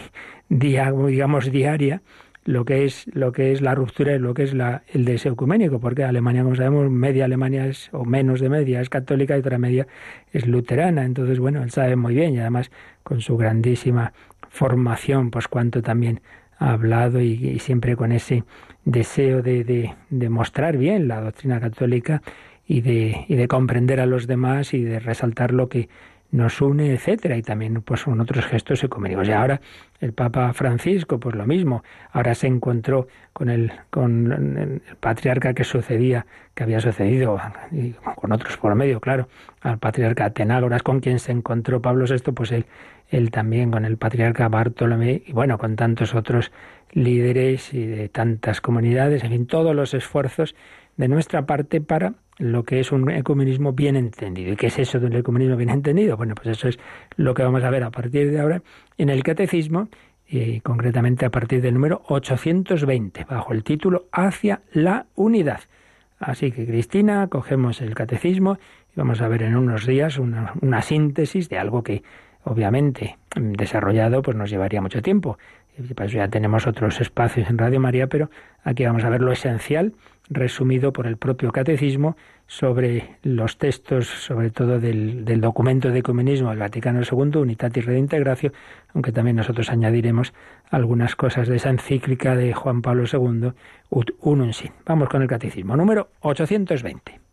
[0.49, 2.01] digamos, diaria
[2.43, 5.33] lo que es lo que es la ruptura y lo que es la, el deseo
[5.33, 9.39] ecuménico, porque Alemania, como sabemos, media Alemania es, o menos de media es católica y
[9.39, 9.87] otra media
[10.33, 11.05] es luterana.
[11.05, 12.71] Entonces, bueno, él sabe muy bien y además
[13.03, 14.11] con su grandísima
[14.49, 16.19] formación, pues cuánto también
[16.59, 18.43] hablado y, siempre con ese
[18.85, 22.21] deseo de, de, mostrar bien la doctrina católica
[22.65, 25.89] y de, y de comprender a los demás y de resaltar lo que
[26.31, 29.27] nos une, etcétera, y también pues con otros gestos ecuménicos.
[29.27, 29.61] Y ahora
[30.01, 35.63] el Papa Francisco, pues lo mismo, ahora se encontró con el, con el patriarca que
[35.63, 37.39] sucedía, que había sucedido,
[37.71, 39.29] y con otros por medio, claro,
[39.61, 42.65] al patriarca Atenágoras, con quien se encontró Pablo VI, pues él
[43.09, 46.51] él también con el patriarca Bartolomé y bueno, con tantos otros
[46.91, 50.55] líderes y de tantas comunidades, en fin, todos los esfuerzos
[50.97, 54.53] de nuestra parte para lo que es un ecumenismo bien entendido.
[54.53, 56.17] ¿Y qué es eso de un ecumenismo bien entendido?
[56.17, 56.79] Bueno, pues eso es
[57.15, 58.61] lo que vamos a ver a partir de ahora
[58.97, 59.89] en el catecismo
[60.27, 65.61] y concretamente a partir del número 820, bajo el título Hacia la unidad.
[66.19, 68.57] Así que, Cristina, cogemos el catecismo
[68.93, 72.03] y vamos a ver en unos días una, una síntesis de algo que
[72.47, 75.37] obviamente desarrollado pues nos llevaría mucho tiempo.
[75.77, 78.31] Y para eso ya tenemos otros espacios en Radio María, pero
[78.63, 79.93] aquí vamos a ver lo esencial
[80.29, 86.59] resumido por el propio catecismo sobre los textos, sobre todo del, documento de ecumenismo del
[86.59, 88.51] Vaticano II, Unitatis Redintegratio,
[88.93, 90.33] aunque también nosotros añadiremos
[90.69, 93.51] algunas cosas de esa encíclica de Juan Pablo II,
[93.89, 94.51] Ut Unum.
[94.85, 97.26] Vamos con el catecismo, número 820.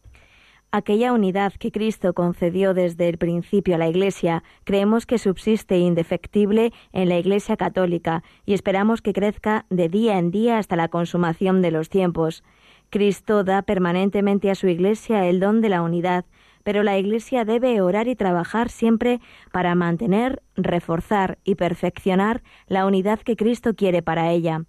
[0.76, 6.72] Aquella unidad que Cristo concedió desde el principio a la Iglesia, creemos que subsiste indefectible
[6.92, 11.62] en la Iglesia católica y esperamos que crezca de día en día hasta la consumación
[11.62, 12.42] de los tiempos.
[12.90, 16.24] Cristo da permanentemente a su Iglesia el don de la unidad,
[16.64, 19.20] pero la Iglesia debe orar y trabajar siempre
[19.52, 24.64] para mantener, reforzar y perfeccionar la unidad que Cristo quiere para ella.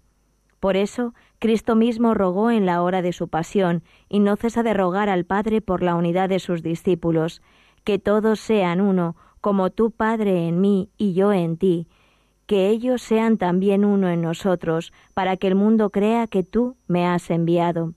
[0.60, 4.74] Por eso, Cristo mismo rogó en la hora de su pasión, y no cesa de
[4.74, 7.42] rogar al Padre por la unidad de sus discípulos,
[7.84, 11.86] que todos sean uno, como tú, Padre, en mí y yo en ti,
[12.46, 17.06] que ellos sean también uno en nosotros, para que el mundo crea que tú me
[17.06, 17.94] has enviado.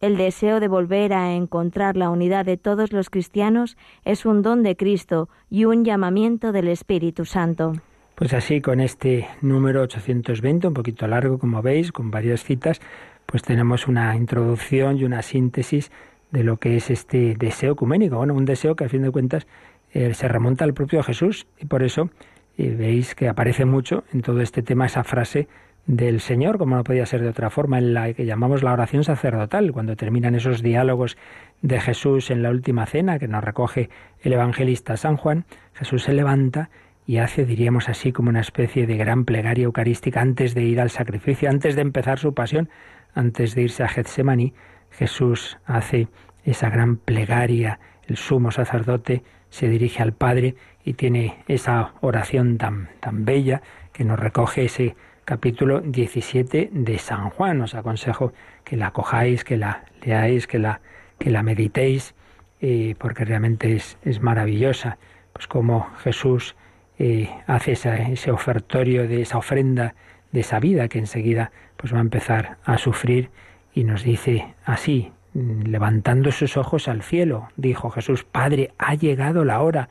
[0.00, 4.62] El deseo de volver a encontrar la unidad de todos los cristianos es un don
[4.62, 7.74] de Cristo y un llamamiento del Espíritu Santo.
[8.20, 12.78] Pues así, con este número 820, un poquito largo, como veis, con varias citas,
[13.24, 15.90] pues tenemos una introducción y una síntesis
[16.30, 18.18] de lo que es este deseo ecuménico.
[18.18, 19.46] Bueno, un deseo que a fin de cuentas
[19.94, 22.10] eh, se remonta al propio Jesús y por eso
[22.58, 25.48] eh, veis que aparece mucho en todo este tema esa frase
[25.86, 29.02] del Señor, como no podía ser de otra forma, en la que llamamos la oración
[29.02, 31.16] sacerdotal, cuando terminan esos diálogos
[31.62, 33.88] de Jesús en la última cena que nos recoge
[34.20, 36.68] el evangelista San Juan, Jesús se levanta
[37.06, 40.90] y hace, diríamos así, como una especie de gran plegaria eucarística antes de ir al
[40.90, 42.68] sacrificio, antes de empezar su pasión,
[43.14, 44.54] antes de irse a Getsemaní,
[44.90, 46.08] Jesús hace
[46.44, 52.88] esa gran plegaria, el sumo sacerdote se dirige al Padre y tiene esa oración tan,
[53.00, 57.60] tan bella que nos recoge ese capítulo 17 de San Juan.
[57.60, 58.32] Os aconsejo
[58.64, 60.80] que la cojáis, que la leáis, que la,
[61.18, 62.14] que la meditéis,
[62.60, 64.98] eh, porque realmente es, es maravillosa.
[65.32, 66.56] Pues como Jesús
[67.02, 69.94] eh, hace ese ofertorio de esa ofrenda
[70.32, 73.30] de esa vida que enseguida pues va a empezar a sufrir
[73.72, 79.62] Y nos dice así, levantando sus ojos al cielo, dijo Jesús, Padre, ha llegado la
[79.62, 79.88] hora,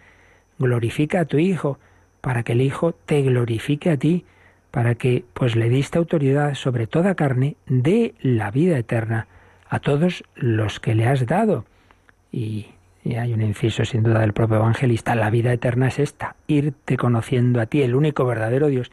[0.59, 1.79] glorifica a tu Hijo,
[2.21, 4.25] para que el Hijo te glorifique a ti,
[4.69, 9.27] para que pues le diste autoridad sobre toda carne de la vida eterna
[9.67, 11.65] a todos los que le has dado.
[12.31, 12.67] Y,
[13.09, 16.97] y, hay un inciso sin duda del propio evangelista, la vida eterna es esta, irte
[16.97, 18.91] conociendo a ti, el único verdadero Dios,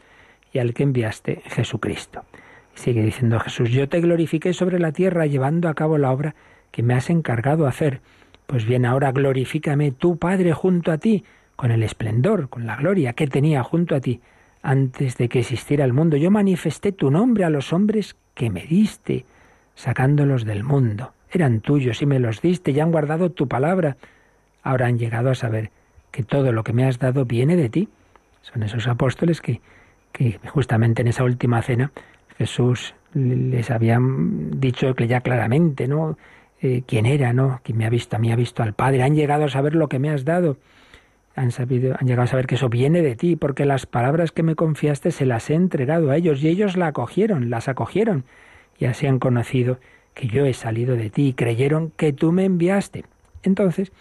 [0.51, 2.23] y al que enviaste Jesucristo.
[2.73, 6.35] Sigue diciendo Jesús, yo te glorifiqué sobre la tierra llevando a cabo la obra
[6.71, 8.01] que me has encargado hacer.
[8.45, 11.23] Pues bien, ahora glorifícame tu Padre junto a ti,
[11.55, 14.21] con el esplendor, con la gloria que tenía junto a ti
[14.61, 16.17] antes de que existiera el mundo.
[16.17, 19.25] Yo manifesté tu nombre a los hombres que me diste,
[19.75, 21.13] sacándolos del mundo.
[21.37, 23.95] Eran tuyos y me los diste y han guardado tu palabra.
[24.63, 25.69] Ahora han llegado a saber
[26.09, 27.89] que todo lo que me has dado viene de ti.
[28.41, 29.61] Son esos apóstoles que,
[30.11, 31.91] que justamente en esa última cena
[32.39, 36.17] Jesús les había dicho ya claramente, ¿no?
[36.59, 37.61] Eh, quién era, ¿no?
[37.63, 39.03] Quien me ha visto a mí ha visto al Padre.
[39.03, 40.57] Han llegado a saber lo que me has dado.
[41.35, 44.41] Han, sabido, han llegado a saber que eso viene de ti, porque las palabras que
[44.41, 48.23] me confiaste se las he entregado a ellos y ellos la acogieron, las acogieron.
[48.79, 49.79] Y así han conocido
[50.17, 53.05] que yo he salido de ti y creyeron que tú me enviaste.
[53.43, 53.91] Entonces,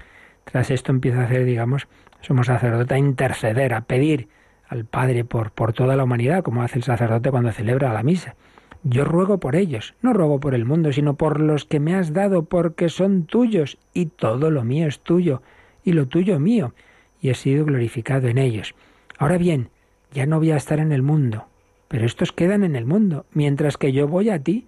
[0.44, 1.88] tras esto empieza a hacer, digamos,
[2.22, 4.28] somos sacerdote a interceder, a pedir
[4.66, 8.34] al Padre por, por toda la humanidad, como hace el sacerdote cuando celebra la misa.
[8.82, 12.14] Yo ruego por ellos, no ruego por el mundo, sino por los que me has
[12.14, 15.42] dado, porque son tuyos, y todo lo mío es tuyo,
[15.84, 16.72] y lo tuyo mío,
[17.20, 18.74] y he sido glorificado en ellos.
[19.18, 19.68] Ahora bien,
[20.12, 21.44] ya no voy a estar en el mundo,
[21.88, 24.66] pero estos quedan en el mundo, mientras que yo voy a ti.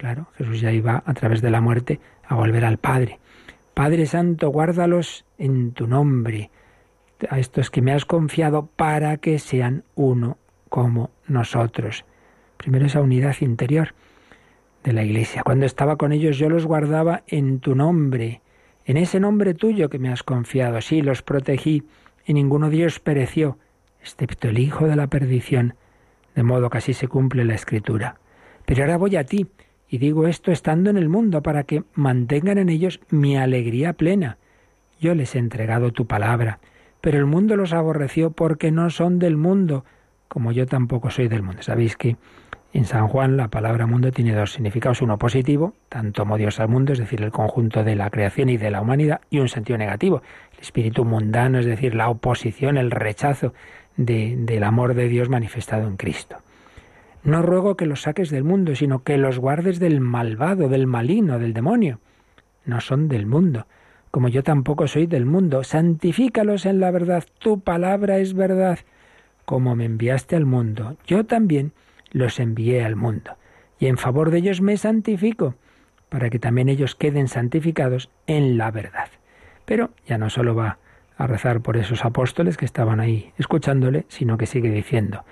[0.00, 3.18] Claro, Jesús ya iba a través de la muerte a volver al Padre.
[3.74, 6.50] Padre Santo, guárdalos en tu nombre,
[7.28, 10.38] a estos que me has confiado para que sean uno
[10.70, 12.06] como nosotros.
[12.56, 13.92] Primero esa unidad interior
[14.84, 15.42] de la Iglesia.
[15.42, 18.40] Cuando estaba con ellos yo los guardaba en tu nombre,
[18.86, 20.80] en ese nombre tuyo que me has confiado.
[20.80, 21.82] Sí, los protegí
[22.24, 23.58] y ninguno de ellos pereció,
[24.00, 25.74] excepto el Hijo de la perdición,
[26.34, 28.18] de modo que así se cumple la Escritura.
[28.64, 29.46] Pero ahora voy a ti
[29.90, 34.38] y digo esto estando en el mundo para que mantengan en ellos mi alegría plena.
[35.00, 36.60] Yo les he entregado tu palabra
[37.00, 39.84] pero el mundo los aborreció porque no son del mundo,
[40.28, 41.62] como yo tampoco soy del mundo.
[41.62, 42.16] Sabéis que
[42.72, 46.68] en San Juan la palabra mundo tiene dos significados, uno positivo, tanto como Dios al
[46.68, 49.78] mundo, es decir, el conjunto de la creación y de la humanidad, y un sentido
[49.78, 50.22] negativo,
[50.52, 53.54] el espíritu mundano, es decir, la oposición, el rechazo
[53.96, 56.36] del amor de Dios manifestado en Cristo.
[57.22, 61.38] No ruego que los saques del mundo, sino que los guardes del malvado, del maligno,
[61.38, 62.00] del demonio.
[62.64, 63.66] No son del mundo,
[64.10, 65.62] como yo tampoco soy del mundo.
[65.62, 68.78] Santifícalos en la verdad, tu palabra es verdad.
[69.44, 71.72] Como me enviaste al mundo, yo también
[72.10, 73.36] los envié al mundo.
[73.78, 75.54] Y en favor de ellos me santifico,
[76.08, 79.08] para que también ellos queden santificados en la verdad.
[79.64, 80.78] Pero ya no solo va
[81.16, 85.24] a rezar por esos apóstoles que estaban ahí escuchándole, sino que sigue diciendo,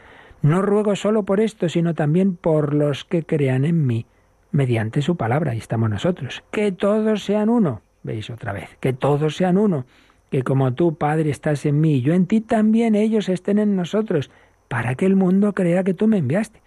[0.42, 4.06] no ruego solo por esto, sino también por los que crean en mí
[4.50, 9.36] mediante su palabra, y estamos nosotros, que todos sean uno Veis otra vez, que todos
[9.36, 9.84] sean uno,
[10.30, 13.76] que como tú, Padre, estás en mí y yo en ti, también ellos estén en
[13.76, 14.30] nosotros,
[14.68, 16.62] para que el mundo crea que tú me enviaste.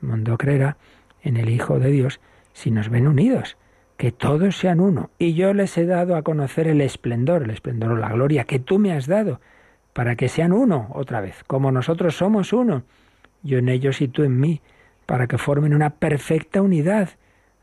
[0.00, 0.76] El mundo creerá
[1.22, 2.20] en el Hijo de Dios
[2.52, 3.56] si nos ven unidos,
[3.96, 5.10] que todos sean uno.
[5.18, 8.58] Y yo les he dado a conocer el esplendor, el esplendor o la gloria que
[8.58, 9.40] tú me has dado,
[9.92, 12.82] para que sean uno otra vez, como nosotros somos uno,
[13.42, 14.60] yo en ellos y tú en mí,
[15.06, 17.10] para que formen una perfecta unidad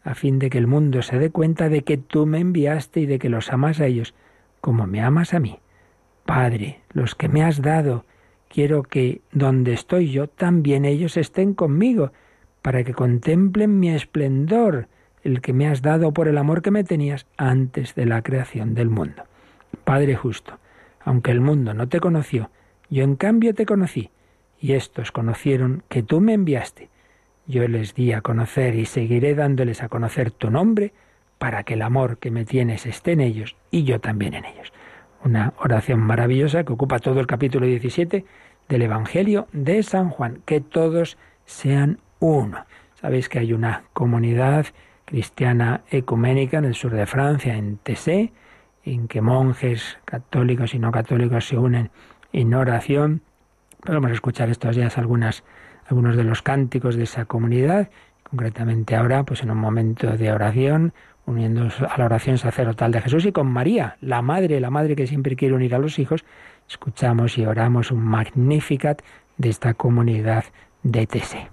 [0.03, 3.05] a fin de que el mundo se dé cuenta de que tú me enviaste y
[3.05, 4.13] de que los amas a ellos
[4.61, 5.59] como me amas a mí.
[6.25, 8.05] Padre, los que me has dado,
[8.47, 12.11] quiero que donde estoy yo, también ellos estén conmigo,
[12.61, 14.87] para que contemplen mi esplendor,
[15.23, 18.73] el que me has dado por el amor que me tenías antes de la creación
[18.73, 19.23] del mundo.
[19.83, 20.59] Padre justo,
[21.03, 22.49] aunque el mundo no te conoció,
[22.89, 24.09] yo en cambio te conocí,
[24.59, 26.89] y estos conocieron que tú me enviaste
[27.49, 30.93] yo les di a conocer y seguiré dándoles a conocer tu nombre
[31.39, 34.71] para que el amor que me tienes esté en ellos y yo también en ellos.
[35.25, 38.23] Una oración maravillosa que ocupa todo el capítulo 17
[38.69, 42.65] del Evangelio de San Juan, que todos sean uno.
[43.01, 44.67] Sabéis que hay una comunidad
[45.05, 48.31] cristiana ecuménica en el sur de Francia, en Tessé,
[48.83, 51.91] en que monjes católicos y no católicos se unen
[52.33, 53.21] en oración.
[53.83, 55.43] Podemos escuchar estos días algunas
[55.89, 57.89] algunos de los cánticos de esa comunidad,
[58.23, 60.93] concretamente ahora, pues en un momento de oración,
[61.25, 65.07] uniéndose a la oración sacerdotal de Jesús y con María, la madre, la madre que
[65.07, 66.25] siempre quiere unir a los hijos,
[66.67, 69.01] escuchamos y oramos un Magnificat
[69.37, 70.45] de esta comunidad
[70.83, 71.49] de Tese.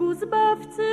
[0.00, 0.89] Bogu Zbawcy.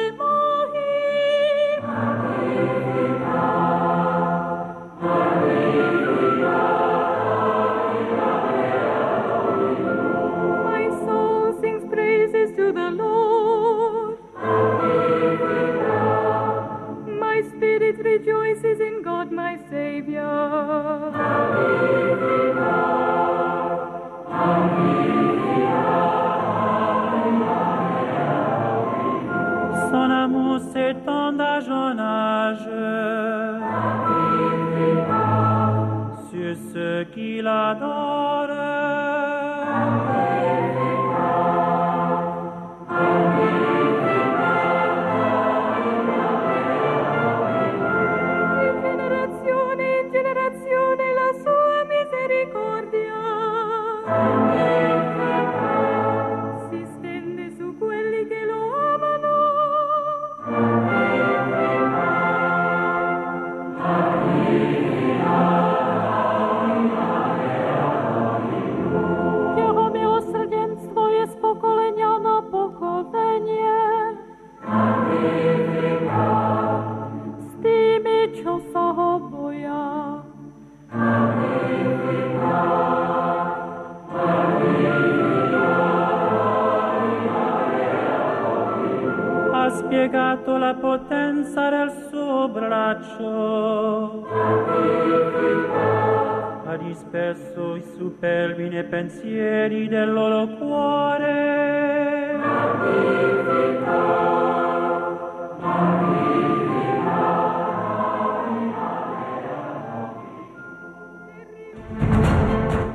[98.90, 101.68] Pensieri del loro cuore.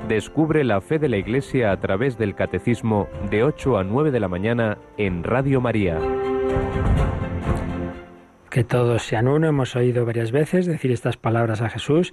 [0.08, 4.20] Descubre la fe de la Iglesia a través del Catecismo de 8 a 9 de
[4.20, 5.98] la mañana en Radio María.
[8.50, 12.12] Que todos sean uno, hemos oído varias veces decir estas palabras a Jesús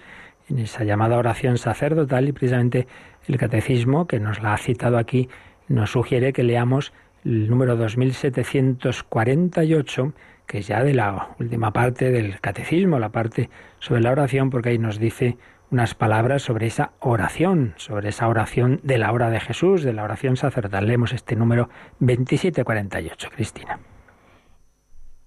[0.49, 2.87] en esa llamada oración sacerdotal y precisamente
[3.27, 5.29] el catecismo que nos la ha citado aquí
[5.67, 6.93] nos sugiere que leamos
[7.23, 10.13] el número 2748,
[10.47, 14.69] que es ya de la última parte del catecismo, la parte sobre la oración, porque
[14.69, 15.37] ahí nos dice
[15.69, 20.03] unas palabras sobre esa oración, sobre esa oración de la hora de Jesús, de la
[20.03, 20.87] oración sacerdotal.
[20.87, 21.69] Leemos este número
[21.99, 23.79] 2748, Cristina.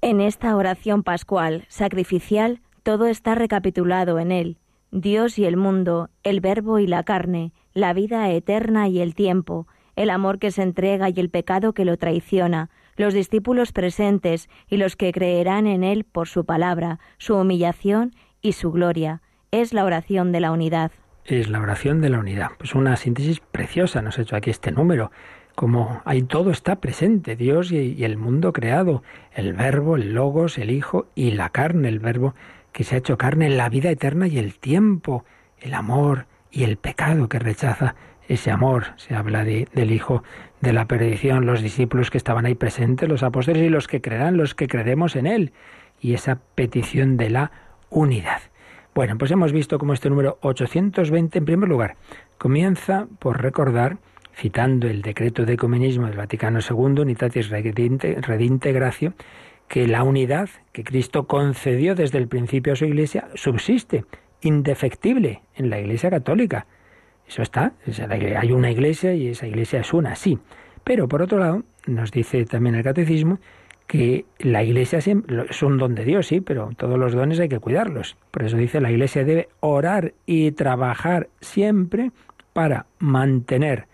[0.00, 4.58] En esta oración pascual, sacrificial, todo está recapitulado en él
[4.92, 9.66] Dios y el mundo, el verbo y la carne, la vida eterna y el tiempo,
[9.96, 14.76] el amor que se entrega y el pecado que lo traiciona, los discípulos presentes y
[14.76, 18.12] los que creerán en Él por su palabra, su humillación
[18.42, 19.22] y su gloria.
[19.50, 20.92] Es la oración de la unidad.
[21.24, 22.50] Es la oración de la unidad.
[22.58, 25.10] Pues una síntesis preciosa nos ha hecho aquí este número.
[25.54, 30.58] Como ahí todo está presente, Dios y, y el mundo creado, el verbo, el logos,
[30.58, 32.34] el Hijo y la carne, el verbo
[32.72, 35.24] que se ha hecho carne en la vida eterna y el tiempo,
[35.60, 37.94] el amor y el pecado que rechaza
[38.28, 38.86] ese amor.
[38.96, 40.22] Se habla de, del Hijo
[40.60, 44.36] de la perdición, los discípulos que estaban ahí presentes, los apóstoles y los que creerán,
[44.36, 45.52] los que creeremos en Él.
[46.00, 47.52] Y esa petición de la
[47.90, 48.40] unidad.
[48.94, 51.96] Bueno, pues hemos visto cómo este número 820, en primer lugar,
[52.38, 53.98] comienza por recordar,
[54.34, 59.14] citando el decreto de ecumenismo del Vaticano II, Unitatis Redinte Gratio,
[59.72, 64.04] que la unidad que Cristo concedió desde el principio a su iglesia subsiste,
[64.42, 66.66] indefectible, en la iglesia católica.
[67.26, 67.72] Eso está,
[68.36, 70.38] hay una iglesia y esa iglesia es una, sí.
[70.84, 73.40] Pero por otro lado, nos dice también el catecismo
[73.86, 77.58] que la iglesia es un don de Dios, sí, pero todos los dones hay que
[77.58, 78.18] cuidarlos.
[78.30, 82.12] Por eso dice, la iglesia debe orar y trabajar siempre
[82.52, 83.86] para mantener,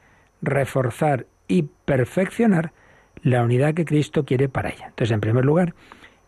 [0.43, 2.73] reforzar y perfeccionar
[3.23, 4.87] la unidad que Cristo quiere para ella.
[4.89, 5.75] Entonces, en primer lugar,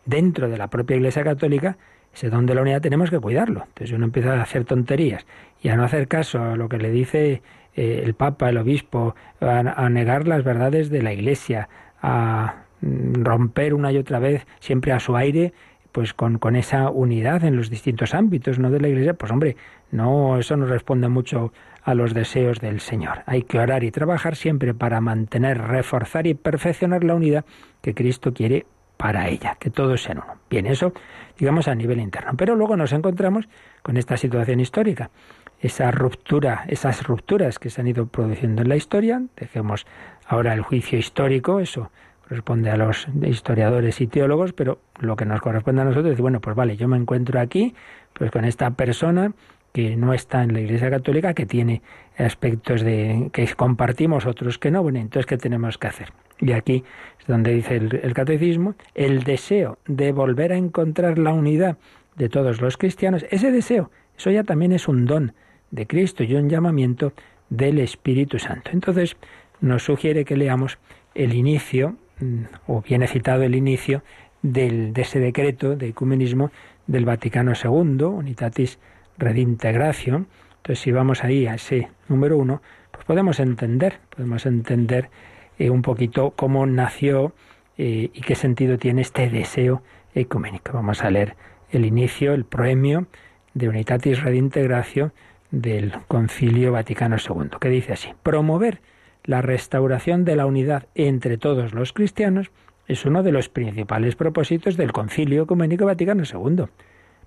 [0.05, 1.77] dentro de la propia Iglesia Católica,
[2.15, 3.65] ese don de la unidad tenemos que cuidarlo.
[3.69, 5.27] Entonces uno empieza a hacer tonterías
[5.63, 7.43] y a no hacer caso a lo que le dice
[7.75, 11.69] eh, el Papa, el Obispo, a, negar las verdades de la Iglesia,
[12.03, 15.53] a mm, romper una y otra vez siempre a su aire
[15.93, 19.57] pues con, con, esa unidad en los distintos ámbitos no de la iglesia pues hombre
[19.91, 21.53] no eso no responde mucho
[21.83, 23.23] a los deseos del Señor.
[23.27, 27.45] Hay que orar y trabajar siempre para mantener, reforzar y perfeccionar la unidad
[27.81, 28.67] que Cristo quiere
[28.97, 30.35] para ella, que todos sean uno.
[30.51, 30.93] Bien, eso
[31.39, 32.33] digamos a nivel interno.
[32.37, 33.49] Pero luego nos encontramos
[33.83, 35.11] con esta situación histórica,
[35.59, 39.23] esa ruptura, esas rupturas que se han ido produciendo en la historia.
[39.37, 39.87] Dejemos
[40.27, 41.91] ahora el juicio histórico, eso
[42.29, 46.41] corresponde a los historiadores y teólogos, pero lo que nos corresponde a nosotros es, bueno,
[46.41, 47.75] pues vale, yo me encuentro aquí,
[48.13, 49.33] pues con esta persona
[49.73, 51.83] que no está en la Iglesia Católica, que tiene
[52.19, 54.83] aspectos de que compartimos, otros que no.
[54.83, 56.13] Bueno, entonces, ¿qué tenemos que hacer?
[56.41, 56.85] Y aquí
[57.21, 61.79] es donde dice el, el catecismo, el deseo de volver a encontrar la unidad
[62.17, 65.33] de todos los cristianos, ese deseo, eso ya también es un don
[65.71, 67.13] de Cristo y un llamamiento
[67.49, 68.71] del Espíritu Santo.
[68.73, 69.17] Entonces,
[69.61, 70.79] nos sugiere que leamos
[71.15, 74.03] el inicio, mm, o viene citado el inicio,
[74.43, 76.51] del, de ese decreto de ecumenismo
[76.87, 78.79] del Vaticano II, Unitatis
[79.21, 80.27] Redintegratio.
[80.57, 82.61] Entonces, si vamos ahí a ese número uno,
[82.91, 85.11] pues podemos entender, podemos entender
[85.59, 87.33] eh, un poquito cómo nació
[87.79, 89.83] eh, y qué sentido tiene este deseo
[90.15, 90.73] ecuménico.
[90.73, 91.37] Vamos a leer
[91.71, 93.07] el inicio, el proemio
[93.55, 95.13] de Unitatis Redintegratio
[95.51, 98.81] del Concilio Vaticano II, que dice así, promover
[99.25, 102.51] la restauración de la unidad entre todos los cristianos
[102.87, 106.65] es uno de los principales propósitos del Concilio Ecuménico Vaticano II.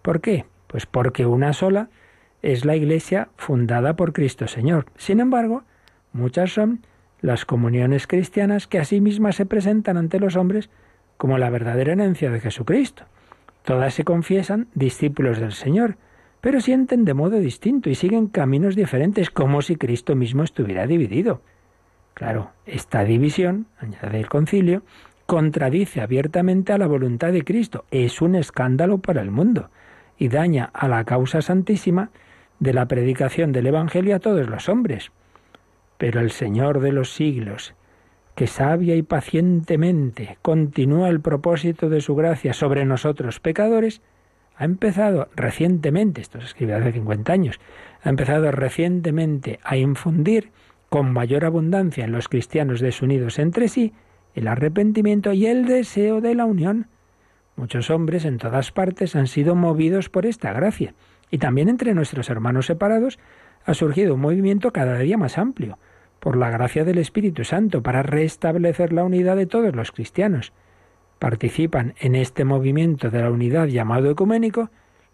[0.02, 0.46] ¿Por qué?
[0.74, 1.90] Pues porque una sola
[2.42, 4.88] es la Iglesia fundada por Cristo Señor.
[4.98, 5.62] Sin embargo,
[6.14, 6.80] muchas son
[7.22, 10.72] las comuniones cristianas que a sí mismas se presentan ante los hombres
[11.18, 13.04] como la verdadera herencia de Jesucristo.
[13.64, 15.98] Todas se confiesan discípulos del Señor,
[16.42, 21.42] pero sienten de modo distinto y siguen caminos diferentes, como si Cristo mismo estuviera dividido.
[22.16, 24.82] Claro, esta división, añade el concilio,
[25.28, 29.70] contradice abiertamente a la voluntad de Cristo, es un escándalo para el mundo
[30.24, 32.10] y daña a la causa santísima
[32.60, 35.12] de la predicación del Evangelio a todos los hombres.
[35.98, 37.74] Pero el Señor de los siglos,
[38.34, 44.02] que sabia y pacientemente continúa el propósito de su gracia sobre nosotros pecadores,
[44.56, 47.60] ha empezado recientemente, esto se escribe hace 50 años,
[48.02, 50.52] ha empezado recientemente a infundir
[50.88, 53.94] con mayor abundancia en los cristianos desunidos entre sí
[54.36, 56.88] el arrepentimiento y el deseo de la unión.
[57.56, 60.96] Muchos hombres en todas partes han sido movidos por esta gracia,
[61.30, 63.20] y también entre nuestros hermanos separados
[63.66, 65.78] ha surgido un movimiento cada día más amplio,
[66.20, 70.54] por la gracia del Espíritu Santo, para restablecer la unidad de todos los cristianos.
[71.20, 74.70] Participan en este movimiento de la unidad llamado ecuménico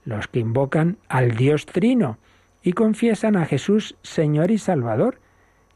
[0.05, 2.17] los que invocan al Dios Trino
[2.63, 5.19] y confiesan a Jesús Señor y Salvador,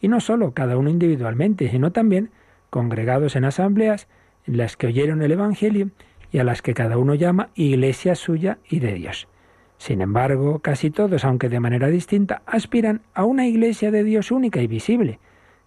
[0.01, 2.31] y no solo cada uno individualmente, sino también
[2.69, 4.07] congregados en asambleas
[4.45, 5.91] en las que oyeron el Evangelio
[6.33, 9.29] y a las que cada uno llama iglesia suya y de Dios.
[9.77, 14.59] Sin embargo, casi todos, aunque de manera distinta, aspiran a una iglesia de Dios única
[14.59, 15.19] y visible,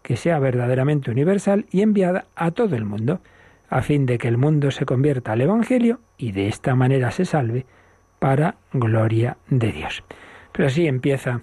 [0.03, 3.21] que sea verdaderamente universal y enviada a todo el mundo,
[3.69, 7.25] a fin de que el mundo se convierta al Evangelio y de esta manera se
[7.25, 7.65] salve
[8.19, 10.03] para gloria de Dios.
[10.51, 11.43] Pero así empieza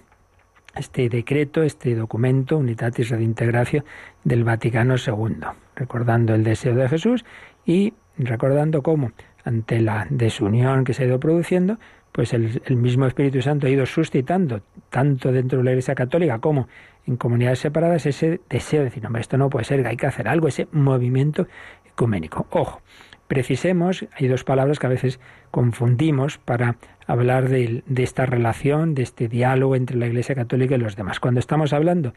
[0.76, 3.84] este decreto, este documento, Unitatis Redintegratio
[4.22, 5.46] del Vaticano II,
[5.76, 7.24] recordando el deseo de Jesús
[7.64, 9.12] y recordando cómo,
[9.44, 11.78] ante la desunión que se ha ido produciendo,
[12.14, 16.68] pues el, mismo Espíritu Santo ha ido suscitando, tanto dentro de la Iglesia Católica como
[17.06, 20.28] en comunidades separadas, ese deseo de decir, hombre, esto no puede ser, hay que hacer
[20.28, 21.48] algo, ese movimiento
[21.84, 22.46] ecuménico.
[22.50, 22.82] Ojo,
[23.26, 25.18] precisemos, hay dos palabras que a veces
[25.50, 30.94] confundimos para hablar de, esta relación, de este diálogo entre la Iglesia Católica y los
[30.94, 31.18] demás.
[31.18, 32.14] Cuando estamos hablando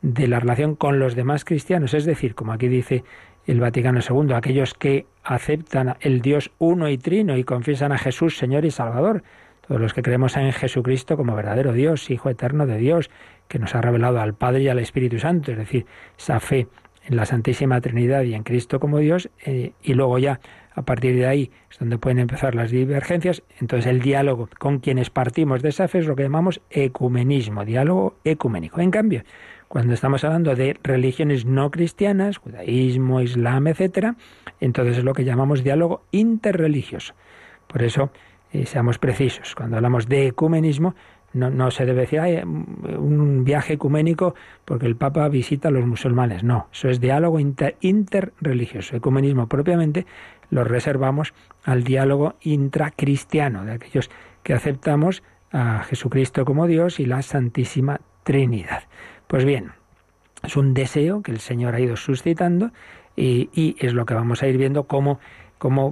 [0.00, 3.04] de la relación con los demás cristianos, es decir, como aquí dice
[3.46, 8.38] el Vaticano II, aquellos que aceptan el Dios uno y trino y confiesan a Jesús
[8.38, 9.22] Señor y Salvador,
[9.66, 13.10] todos los que creemos en Jesucristo como verdadero Dios, Hijo eterno de Dios,
[13.48, 15.86] que nos ha revelado al Padre y al Espíritu Santo, es decir,
[16.18, 16.68] esa fe
[17.04, 20.40] en la Santísima Trinidad y en Cristo como Dios, eh, y luego ya
[20.72, 23.42] a partir de ahí es donde pueden empezar las divergencias.
[23.60, 28.16] Entonces el diálogo con quienes partimos de esa fe es lo que llamamos ecumenismo, diálogo
[28.24, 28.80] ecuménico.
[28.80, 29.22] En cambio,
[29.70, 34.16] cuando estamos hablando de religiones no cristianas, judaísmo, islam, etcétera,
[34.58, 37.14] entonces es lo que llamamos diálogo interreligioso.
[37.68, 38.10] Por eso,
[38.52, 40.96] eh, seamos precisos, cuando hablamos de ecumenismo,
[41.34, 46.42] no, se debe decir, un viaje ecuménico porque el Papa visita a los musulmanes.
[46.42, 48.96] No, eso es diálogo inter, interreligioso.
[48.96, 50.04] Ecumenismo propiamente
[50.50, 54.10] lo reservamos al diálogo intracristiano, de aquellos
[54.42, 58.82] que aceptamos a Jesucristo como Dios y la Santísima Trinidad.
[59.30, 59.70] Pues bien,
[60.42, 62.72] es un deseo que el Señor ha ido suscitando
[63.14, 65.20] y, y es lo que vamos a ir viendo cómo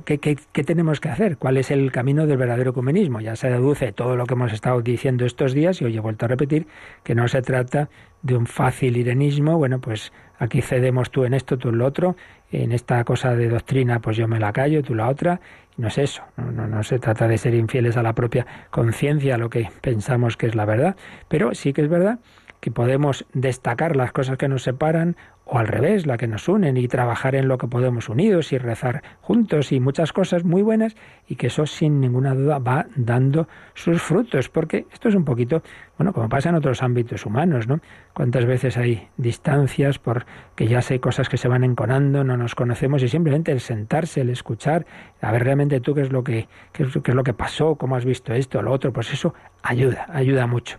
[0.04, 1.36] qué, tenemos que hacer?
[1.36, 3.20] ¿Cuál es el camino del verdadero ecumenismo?
[3.20, 6.24] Ya se deduce todo lo que hemos estado diciendo estos días y hoy he vuelto
[6.24, 6.66] a repetir
[7.04, 7.88] que no se trata
[8.22, 12.16] de un fácil irenismo, bueno, pues aquí cedemos tú en esto, tú en lo otro,
[12.50, 15.40] en esta cosa de doctrina pues yo me la callo, tú la otra,
[15.76, 19.36] no es eso, no, no, no se trata de ser infieles a la propia conciencia,
[19.36, 20.96] a lo que pensamos que es la verdad,
[21.28, 22.18] pero sí que es verdad
[22.60, 25.16] que podemos destacar las cosas que nos separan
[25.50, 28.58] o al revés, la que nos unen y trabajar en lo que podemos unidos y
[28.58, 30.94] rezar juntos y muchas cosas muy buenas
[31.26, 35.62] y que eso sin ninguna duda va dando sus frutos, porque esto es un poquito,
[35.96, 37.80] bueno, como pasa en otros ámbitos humanos, ¿no?
[38.12, 43.02] Cuántas veces hay distancias porque ya sé cosas que se van enconando, no nos conocemos
[43.02, 44.84] y simplemente el sentarse, el escuchar,
[45.22, 48.04] a ver realmente tú qué es lo que qué es lo que pasó, cómo has
[48.04, 49.32] visto esto, lo otro, pues eso
[49.62, 50.78] ayuda, ayuda mucho.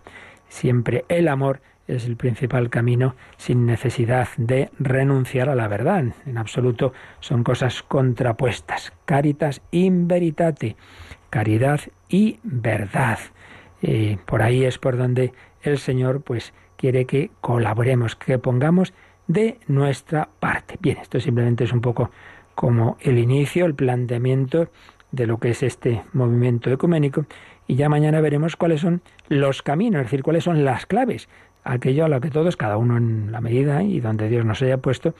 [0.50, 6.04] Siempre el amor es el principal camino sin necesidad de renunciar a la verdad.
[6.26, 8.92] En absoluto son cosas contrapuestas.
[9.06, 10.76] Caritas in veritate,
[11.30, 13.18] caridad y verdad.
[14.26, 15.32] Por ahí es por donde
[15.62, 18.92] el Señor pues quiere que colaboremos, que pongamos
[19.26, 20.78] de nuestra parte.
[20.80, 22.10] Bien, esto simplemente es un poco
[22.56, 24.70] como el inicio, el planteamiento
[25.12, 27.26] de lo que es este movimiento ecuménico
[27.70, 31.28] y ya mañana veremos cuáles son los caminos, es decir, cuáles son las claves,
[31.62, 34.78] aquello a lo que todos, cada uno en la medida y donde Dios nos haya
[34.78, 35.14] puesto,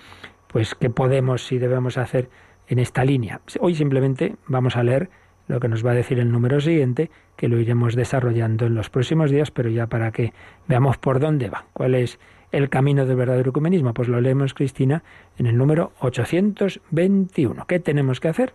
[0.48, 2.28] pues qué podemos y debemos hacer
[2.66, 3.40] en esta línea.
[3.60, 5.10] Hoy simplemente vamos a leer
[5.46, 8.90] lo que nos va a decir el número siguiente, que lo iremos desarrollando en los
[8.90, 10.32] próximos días, pero ya para que
[10.66, 12.18] veamos por dónde va, cuál es
[12.50, 13.94] el camino del verdadero ecumenismo.
[13.94, 15.04] Pues lo leemos, Cristina,
[15.38, 17.64] en el número 821.
[17.68, 18.54] ¿Qué tenemos que hacer?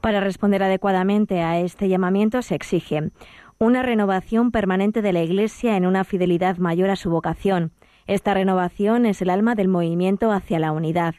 [0.00, 3.10] Para responder adecuadamente a este llamamiento se exige
[3.58, 7.72] una renovación permanente de la Iglesia en una fidelidad mayor a su vocación.
[8.06, 11.14] Esta renovación es el alma del movimiento hacia la unidad.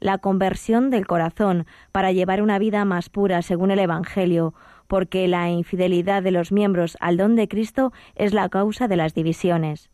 [0.00, 4.54] La conversión del corazón para llevar una vida más pura según el Evangelio,
[4.88, 9.14] porque la infidelidad de los miembros al don de Cristo es la causa de las
[9.14, 9.90] divisiones.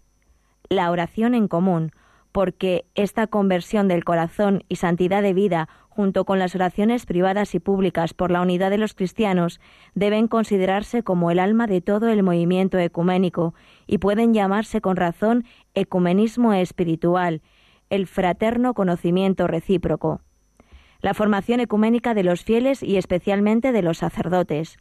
[0.70, 1.92] La oración en común,
[2.32, 7.58] porque esta conversión del corazón y santidad de vida, junto con las oraciones privadas y
[7.58, 9.60] públicas por la unidad de los cristianos,
[9.94, 13.54] deben considerarse como el alma de todo el movimiento ecuménico
[13.86, 17.42] y pueden llamarse con razón ecumenismo espiritual,
[17.90, 20.20] el fraterno conocimiento recíproco.
[21.00, 24.76] La formación ecuménica de los fieles y especialmente de los sacerdotes.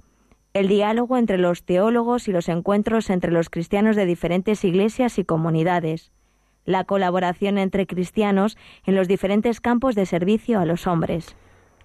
[0.54, 5.26] El diálogo entre los teólogos y los encuentros entre los cristianos de diferentes iglesias y
[5.26, 6.12] comunidades
[6.68, 11.36] la colaboración entre cristianos en los diferentes campos de servicio a los hombres.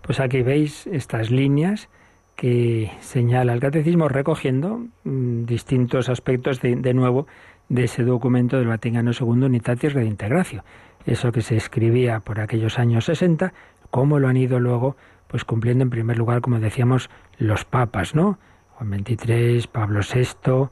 [0.02, 1.88] Pues aquí veis estas líneas
[2.36, 7.28] que señala el catecismo recogiendo mm, distintos aspectos de, nuevo
[7.68, 10.64] de ese documento del Vaticano II Unitatis Redintegratio.
[11.06, 13.52] Eso que se escribía por aquellos años 60,
[13.90, 14.96] cómo lo han ido luego
[15.28, 17.08] pues cumpliendo en primer lugar, como decíamos,
[17.38, 18.38] los papas, ¿no?
[18.72, 20.68] Juan XXIII, Pablo VI,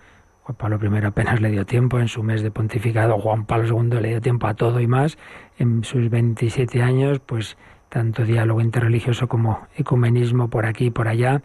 [0.50, 4.00] Juan Pablo I apenas le dio tiempo en su mes de pontificado, Juan Pablo II
[4.00, 5.16] le dio tiempo a todo y más.
[5.58, 7.56] En sus 27 años, pues
[7.88, 11.42] tanto diálogo interreligioso como ecumenismo por aquí y por allá.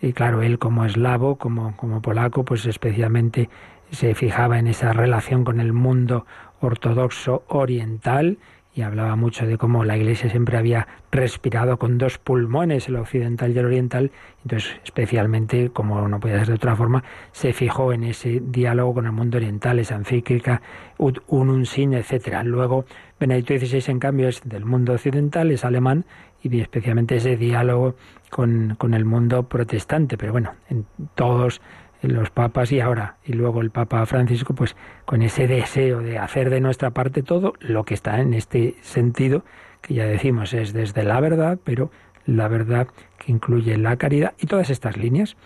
[0.00, 3.50] Y claro, él como eslavo, como, como polaco, pues especialmente
[3.90, 6.24] se fijaba en esa relación con el mundo
[6.60, 8.38] ortodoxo oriental
[8.76, 13.50] y hablaba mucho de cómo la Iglesia siempre había respirado con dos pulmones, el occidental
[13.52, 14.10] y el oriental,
[14.42, 17.02] entonces especialmente, como no podía ser de otra forma,
[17.32, 20.60] se fijó en ese diálogo con el mundo oriental, esa encíclica
[20.98, 22.42] Ut unum sin, etc.
[22.44, 22.84] Luego,
[23.18, 26.04] Benedicto XVI, en cambio, es del mundo occidental, es alemán,
[26.42, 27.96] y especialmente ese diálogo
[28.28, 31.62] con, con el mundo protestante, pero bueno, en todos
[32.02, 36.50] los papas y ahora y luego el Papa Francisco, pues con ese deseo de hacer
[36.50, 39.44] de nuestra parte todo lo que está en este sentido,
[39.80, 41.90] que ya decimos es desde la verdad, pero
[42.26, 42.88] la verdad
[43.18, 45.36] que incluye la caridad y todas estas líneas.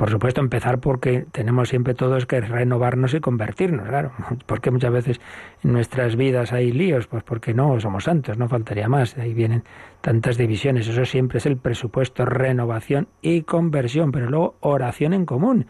[0.00, 4.12] Por supuesto, empezar porque tenemos siempre todos que renovarnos y convertirnos, claro.
[4.46, 5.20] Porque muchas veces
[5.62, 9.18] en nuestras vidas hay líos, pues porque no somos santos, no faltaría más.
[9.18, 9.62] ahí vienen
[10.00, 10.88] tantas divisiones.
[10.88, 15.66] Eso siempre es el presupuesto, renovación y conversión, pero luego oración en común.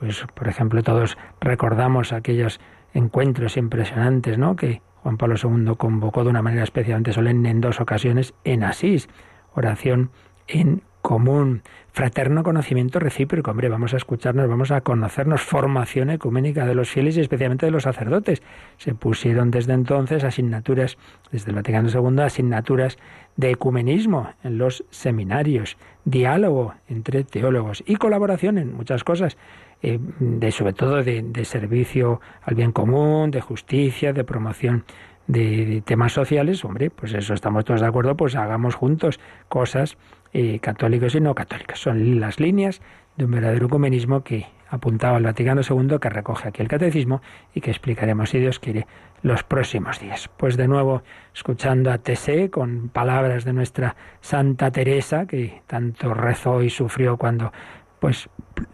[0.00, 2.58] Pues, por ejemplo, todos recordamos aquellos
[2.94, 4.56] encuentros impresionantes, ¿no?
[4.56, 9.10] Que Juan Pablo II convocó de una manera especialmente solemne en dos ocasiones en Asís.
[9.54, 10.10] Oración
[10.48, 13.50] en común, fraterno conocimiento recíproco.
[13.50, 17.72] Hombre, vamos a escucharnos, vamos a conocernos, formación ecuménica de los fieles y especialmente de
[17.72, 18.44] los sacerdotes.
[18.78, 20.98] Se pusieron desde entonces asignaturas,
[21.32, 22.96] desde el Vaticano II, asignaturas
[23.34, 29.36] de ecumenismo en los seminarios, diálogo entre teólogos y colaboración en muchas cosas.
[29.82, 34.84] Eh, de sobre todo de, servicio al bien común, de justicia, de promoción
[35.26, 39.96] de, temas sociales, hombre, pues eso estamos todos de acuerdo, pues hagamos juntos cosas
[40.32, 41.78] eh, católicas y no católicas.
[41.78, 42.80] Son las líneas
[43.16, 47.20] de un verdadero ecumenismo que apuntaba el Vaticano II, que recoge aquí el catecismo
[47.54, 48.86] y que explicaremos, si Dios quiere,
[49.22, 50.30] los próximos días.
[50.36, 51.02] Pues de nuevo,
[51.34, 57.52] escuchando a Tessé con palabras de nuestra Santa Teresa, que tanto rezó y sufrió cuando
[57.98, 58.30] pues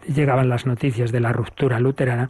[0.07, 2.29] llegaban las noticias de la ruptura luterana,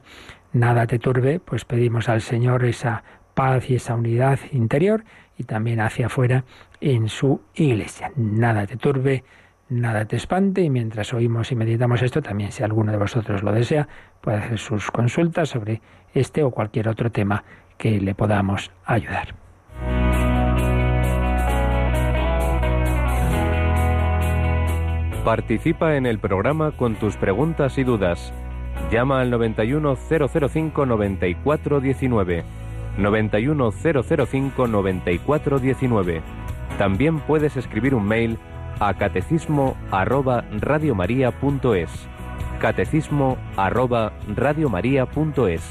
[0.53, 3.03] nada te turbe, pues pedimos al Señor esa
[3.37, 5.03] paz y esa unidad interior
[5.37, 6.43] y también hacia afuera
[6.81, 8.11] en su iglesia.
[8.15, 9.23] Nada te turbe,
[9.69, 13.51] nada te espante y mientras oímos y meditamos esto, también si alguno de vosotros lo
[13.51, 13.87] desea,
[14.21, 15.81] puede hacer sus consultas sobre
[16.15, 17.43] este o cualquier otro tema
[17.77, 19.35] que le podamos ayudar.
[25.23, 28.33] Participa en el programa con tus preguntas y dudas.
[28.89, 32.56] Llama al 91 005 9419
[32.97, 36.21] 91005 9419.
[36.77, 38.37] También puedes escribir un mail
[38.79, 41.89] a catecismo arroba radiomaria.es.
[42.59, 45.63] Catecismo arroba radiomaria.es.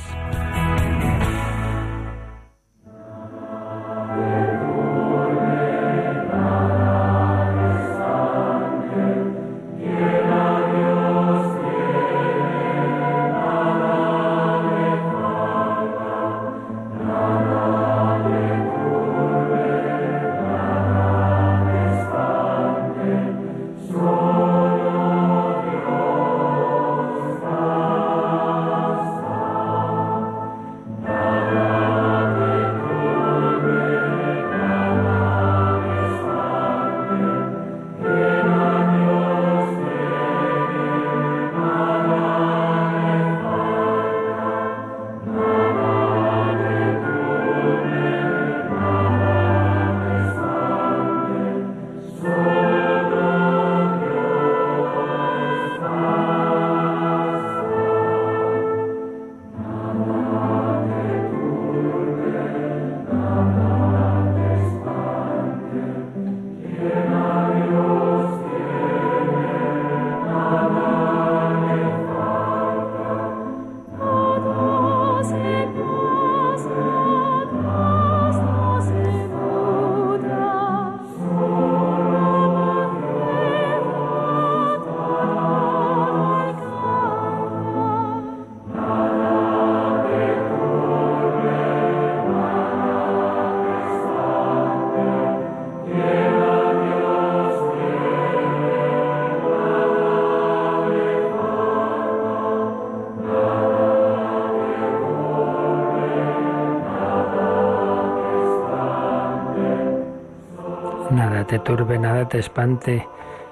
[111.57, 113.09] te turbe, nada te espante,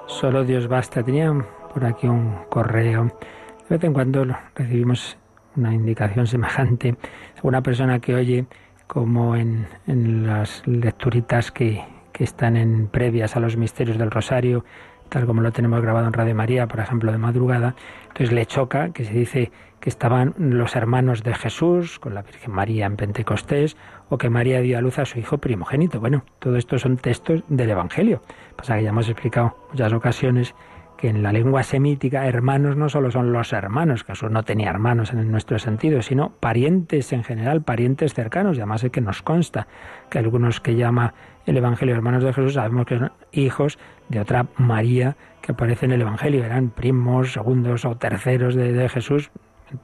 [0.07, 1.03] solo Dios basta.
[1.03, 1.33] Tenía
[1.73, 3.05] por aquí un correo.
[3.05, 5.17] De vez en cuando recibimos
[5.57, 6.97] una indicación semejante.
[7.43, 8.47] Una persona que oye
[8.87, 11.83] como en, en las lecturitas que,
[12.13, 14.67] que están en previas a los misterios del Rosario,
[15.09, 17.75] tal como lo tenemos grabado en Radio María, por ejemplo, de madrugada,
[18.15, 19.51] entonces le choca que se dice
[19.81, 23.77] que estaban los hermanos de Jesús con la Virgen María en Pentecostés,
[24.09, 25.99] o que María dio a luz a su hijo primogénito.
[25.99, 28.23] Bueno, todo esto son textos del Evangelio.
[28.55, 30.55] Pasa que ya hemos explicado muchas ocasiones
[30.97, 35.13] que en la lengua semítica hermanos no solo son los hermanos, Jesús no tenía hermanos
[35.13, 39.67] en nuestro sentido, sino parientes en general, parientes cercanos, y además es que nos consta
[40.09, 41.15] que algunos que llama
[41.47, 43.79] el Evangelio hermanos de Jesús sabemos que son hijos
[44.09, 49.31] de otra María que aparece en el Evangelio, eran primos, segundos o terceros de, Jesús,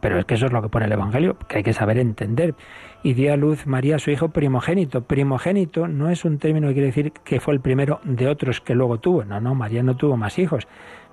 [0.01, 2.55] pero es que eso es lo que pone el Evangelio, que hay que saber entender
[3.03, 5.03] y dio a luz María su hijo primogénito.
[5.03, 8.75] Primogénito no es un término que quiere decir que fue el primero de otros que
[8.75, 9.25] luego tuvo.
[9.25, 10.67] No, no, María no tuvo más hijos.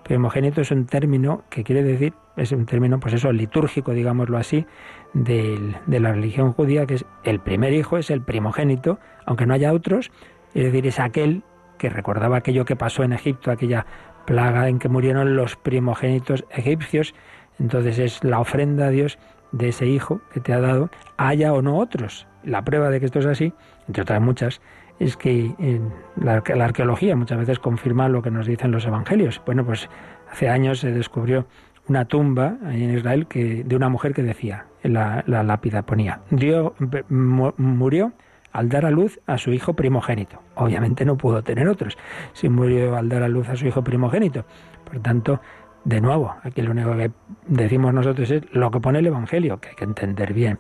[0.03, 4.65] Primogénito es un término que quiere decir, es un término, pues eso, litúrgico, digámoslo así,
[5.13, 9.73] de la religión judía, que es el primer hijo, es el primogénito, aunque no haya
[9.73, 10.11] otros,
[10.57, 11.43] es decir, es aquel
[11.77, 13.85] que recordaba aquello que pasó en Egipto, aquella
[14.25, 17.13] plaga en que murieron los primogénitos egipcios.
[17.59, 19.19] Entonces es la ofrenda a Dios
[19.51, 22.27] de ese hijo que te ha dado, haya o no otros.
[22.43, 23.53] La prueba de que esto es así,
[23.87, 24.61] entre otras muchas,
[24.99, 29.39] es que en la, arqueología muchas veces confirma lo que nos dicen los evangelios.
[29.45, 29.89] Bueno, pues
[30.31, 31.45] hace años se descubrió
[31.87, 36.21] una tumba en Israel que, de una mujer que decía, en la, la lápida ponía,
[36.31, 36.73] Dios
[37.09, 38.11] murió
[38.57, 40.41] al dar a luz a su hijo primogénito.
[40.55, 41.95] Obviamente no pudo tener otros,
[42.33, 44.45] si murió al dar a luz a su hijo primogénito.
[44.83, 45.39] Por tanto,
[45.83, 47.11] de nuevo, aquí lo único que
[47.45, 50.57] decimos nosotros es lo que pone el Evangelio, que hay que entender bien.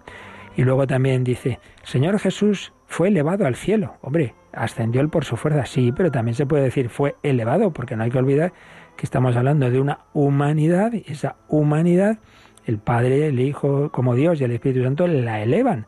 [0.55, 3.95] Y luego también dice, Señor Jesús fue elevado al cielo.
[4.01, 7.95] Hombre, ascendió él por su fuerza, sí, pero también se puede decir fue elevado, porque
[7.95, 8.53] no hay que olvidar
[8.95, 12.19] que estamos hablando de una humanidad, y esa humanidad,
[12.65, 15.87] el Padre, el Hijo, como Dios y el Espíritu Santo la elevan.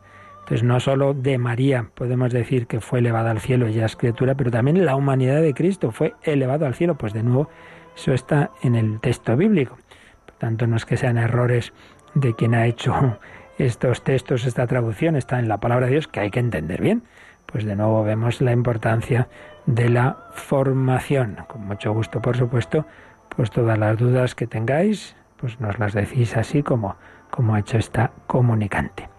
[0.50, 4.34] Entonces no solo de María podemos decir que fue elevada al cielo, ella es criatura,
[4.34, 6.96] pero también la humanidad de Cristo fue elevado al cielo.
[6.96, 7.48] Pues de nuevo
[7.94, 9.78] eso está en el texto bíblico.
[10.26, 11.72] Por tanto, no es que sean errores
[12.14, 13.20] de quien ha hecho
[13.58, 17.04] estos textos, esta traducción, está en la palabra de Dios que hay que entender bien.
[17.46, 19.28] Pues de nuevo vemos la importancia
[19.66, 21.36] de la formación.
[21.46, 22.86] Con mucho gusto, por supuesto,
[23.28, 26.96] pues todas las dudas que tengáis, pues nos las decís así como,
[27.30, 29.09] como ha hecho esta comunicante.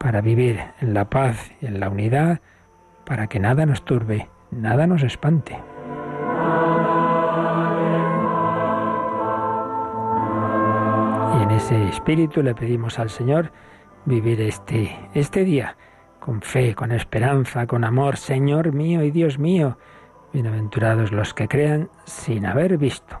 [0.00, 2.40] Para vivir en la paz y en la unidad,
[3.06, 5.56] para que nada nos turbe, nada nos espante.
[11.60, 13.52] ese espíritu le pedimos al Señor
[14.06, 15.76] vivir este, este día
[16.18, 19.76] con fe, con esperanza, con amor, Señor mío y Dios mío.
[20.32, 23.20] Bienaventurados los que crean sin haber visto.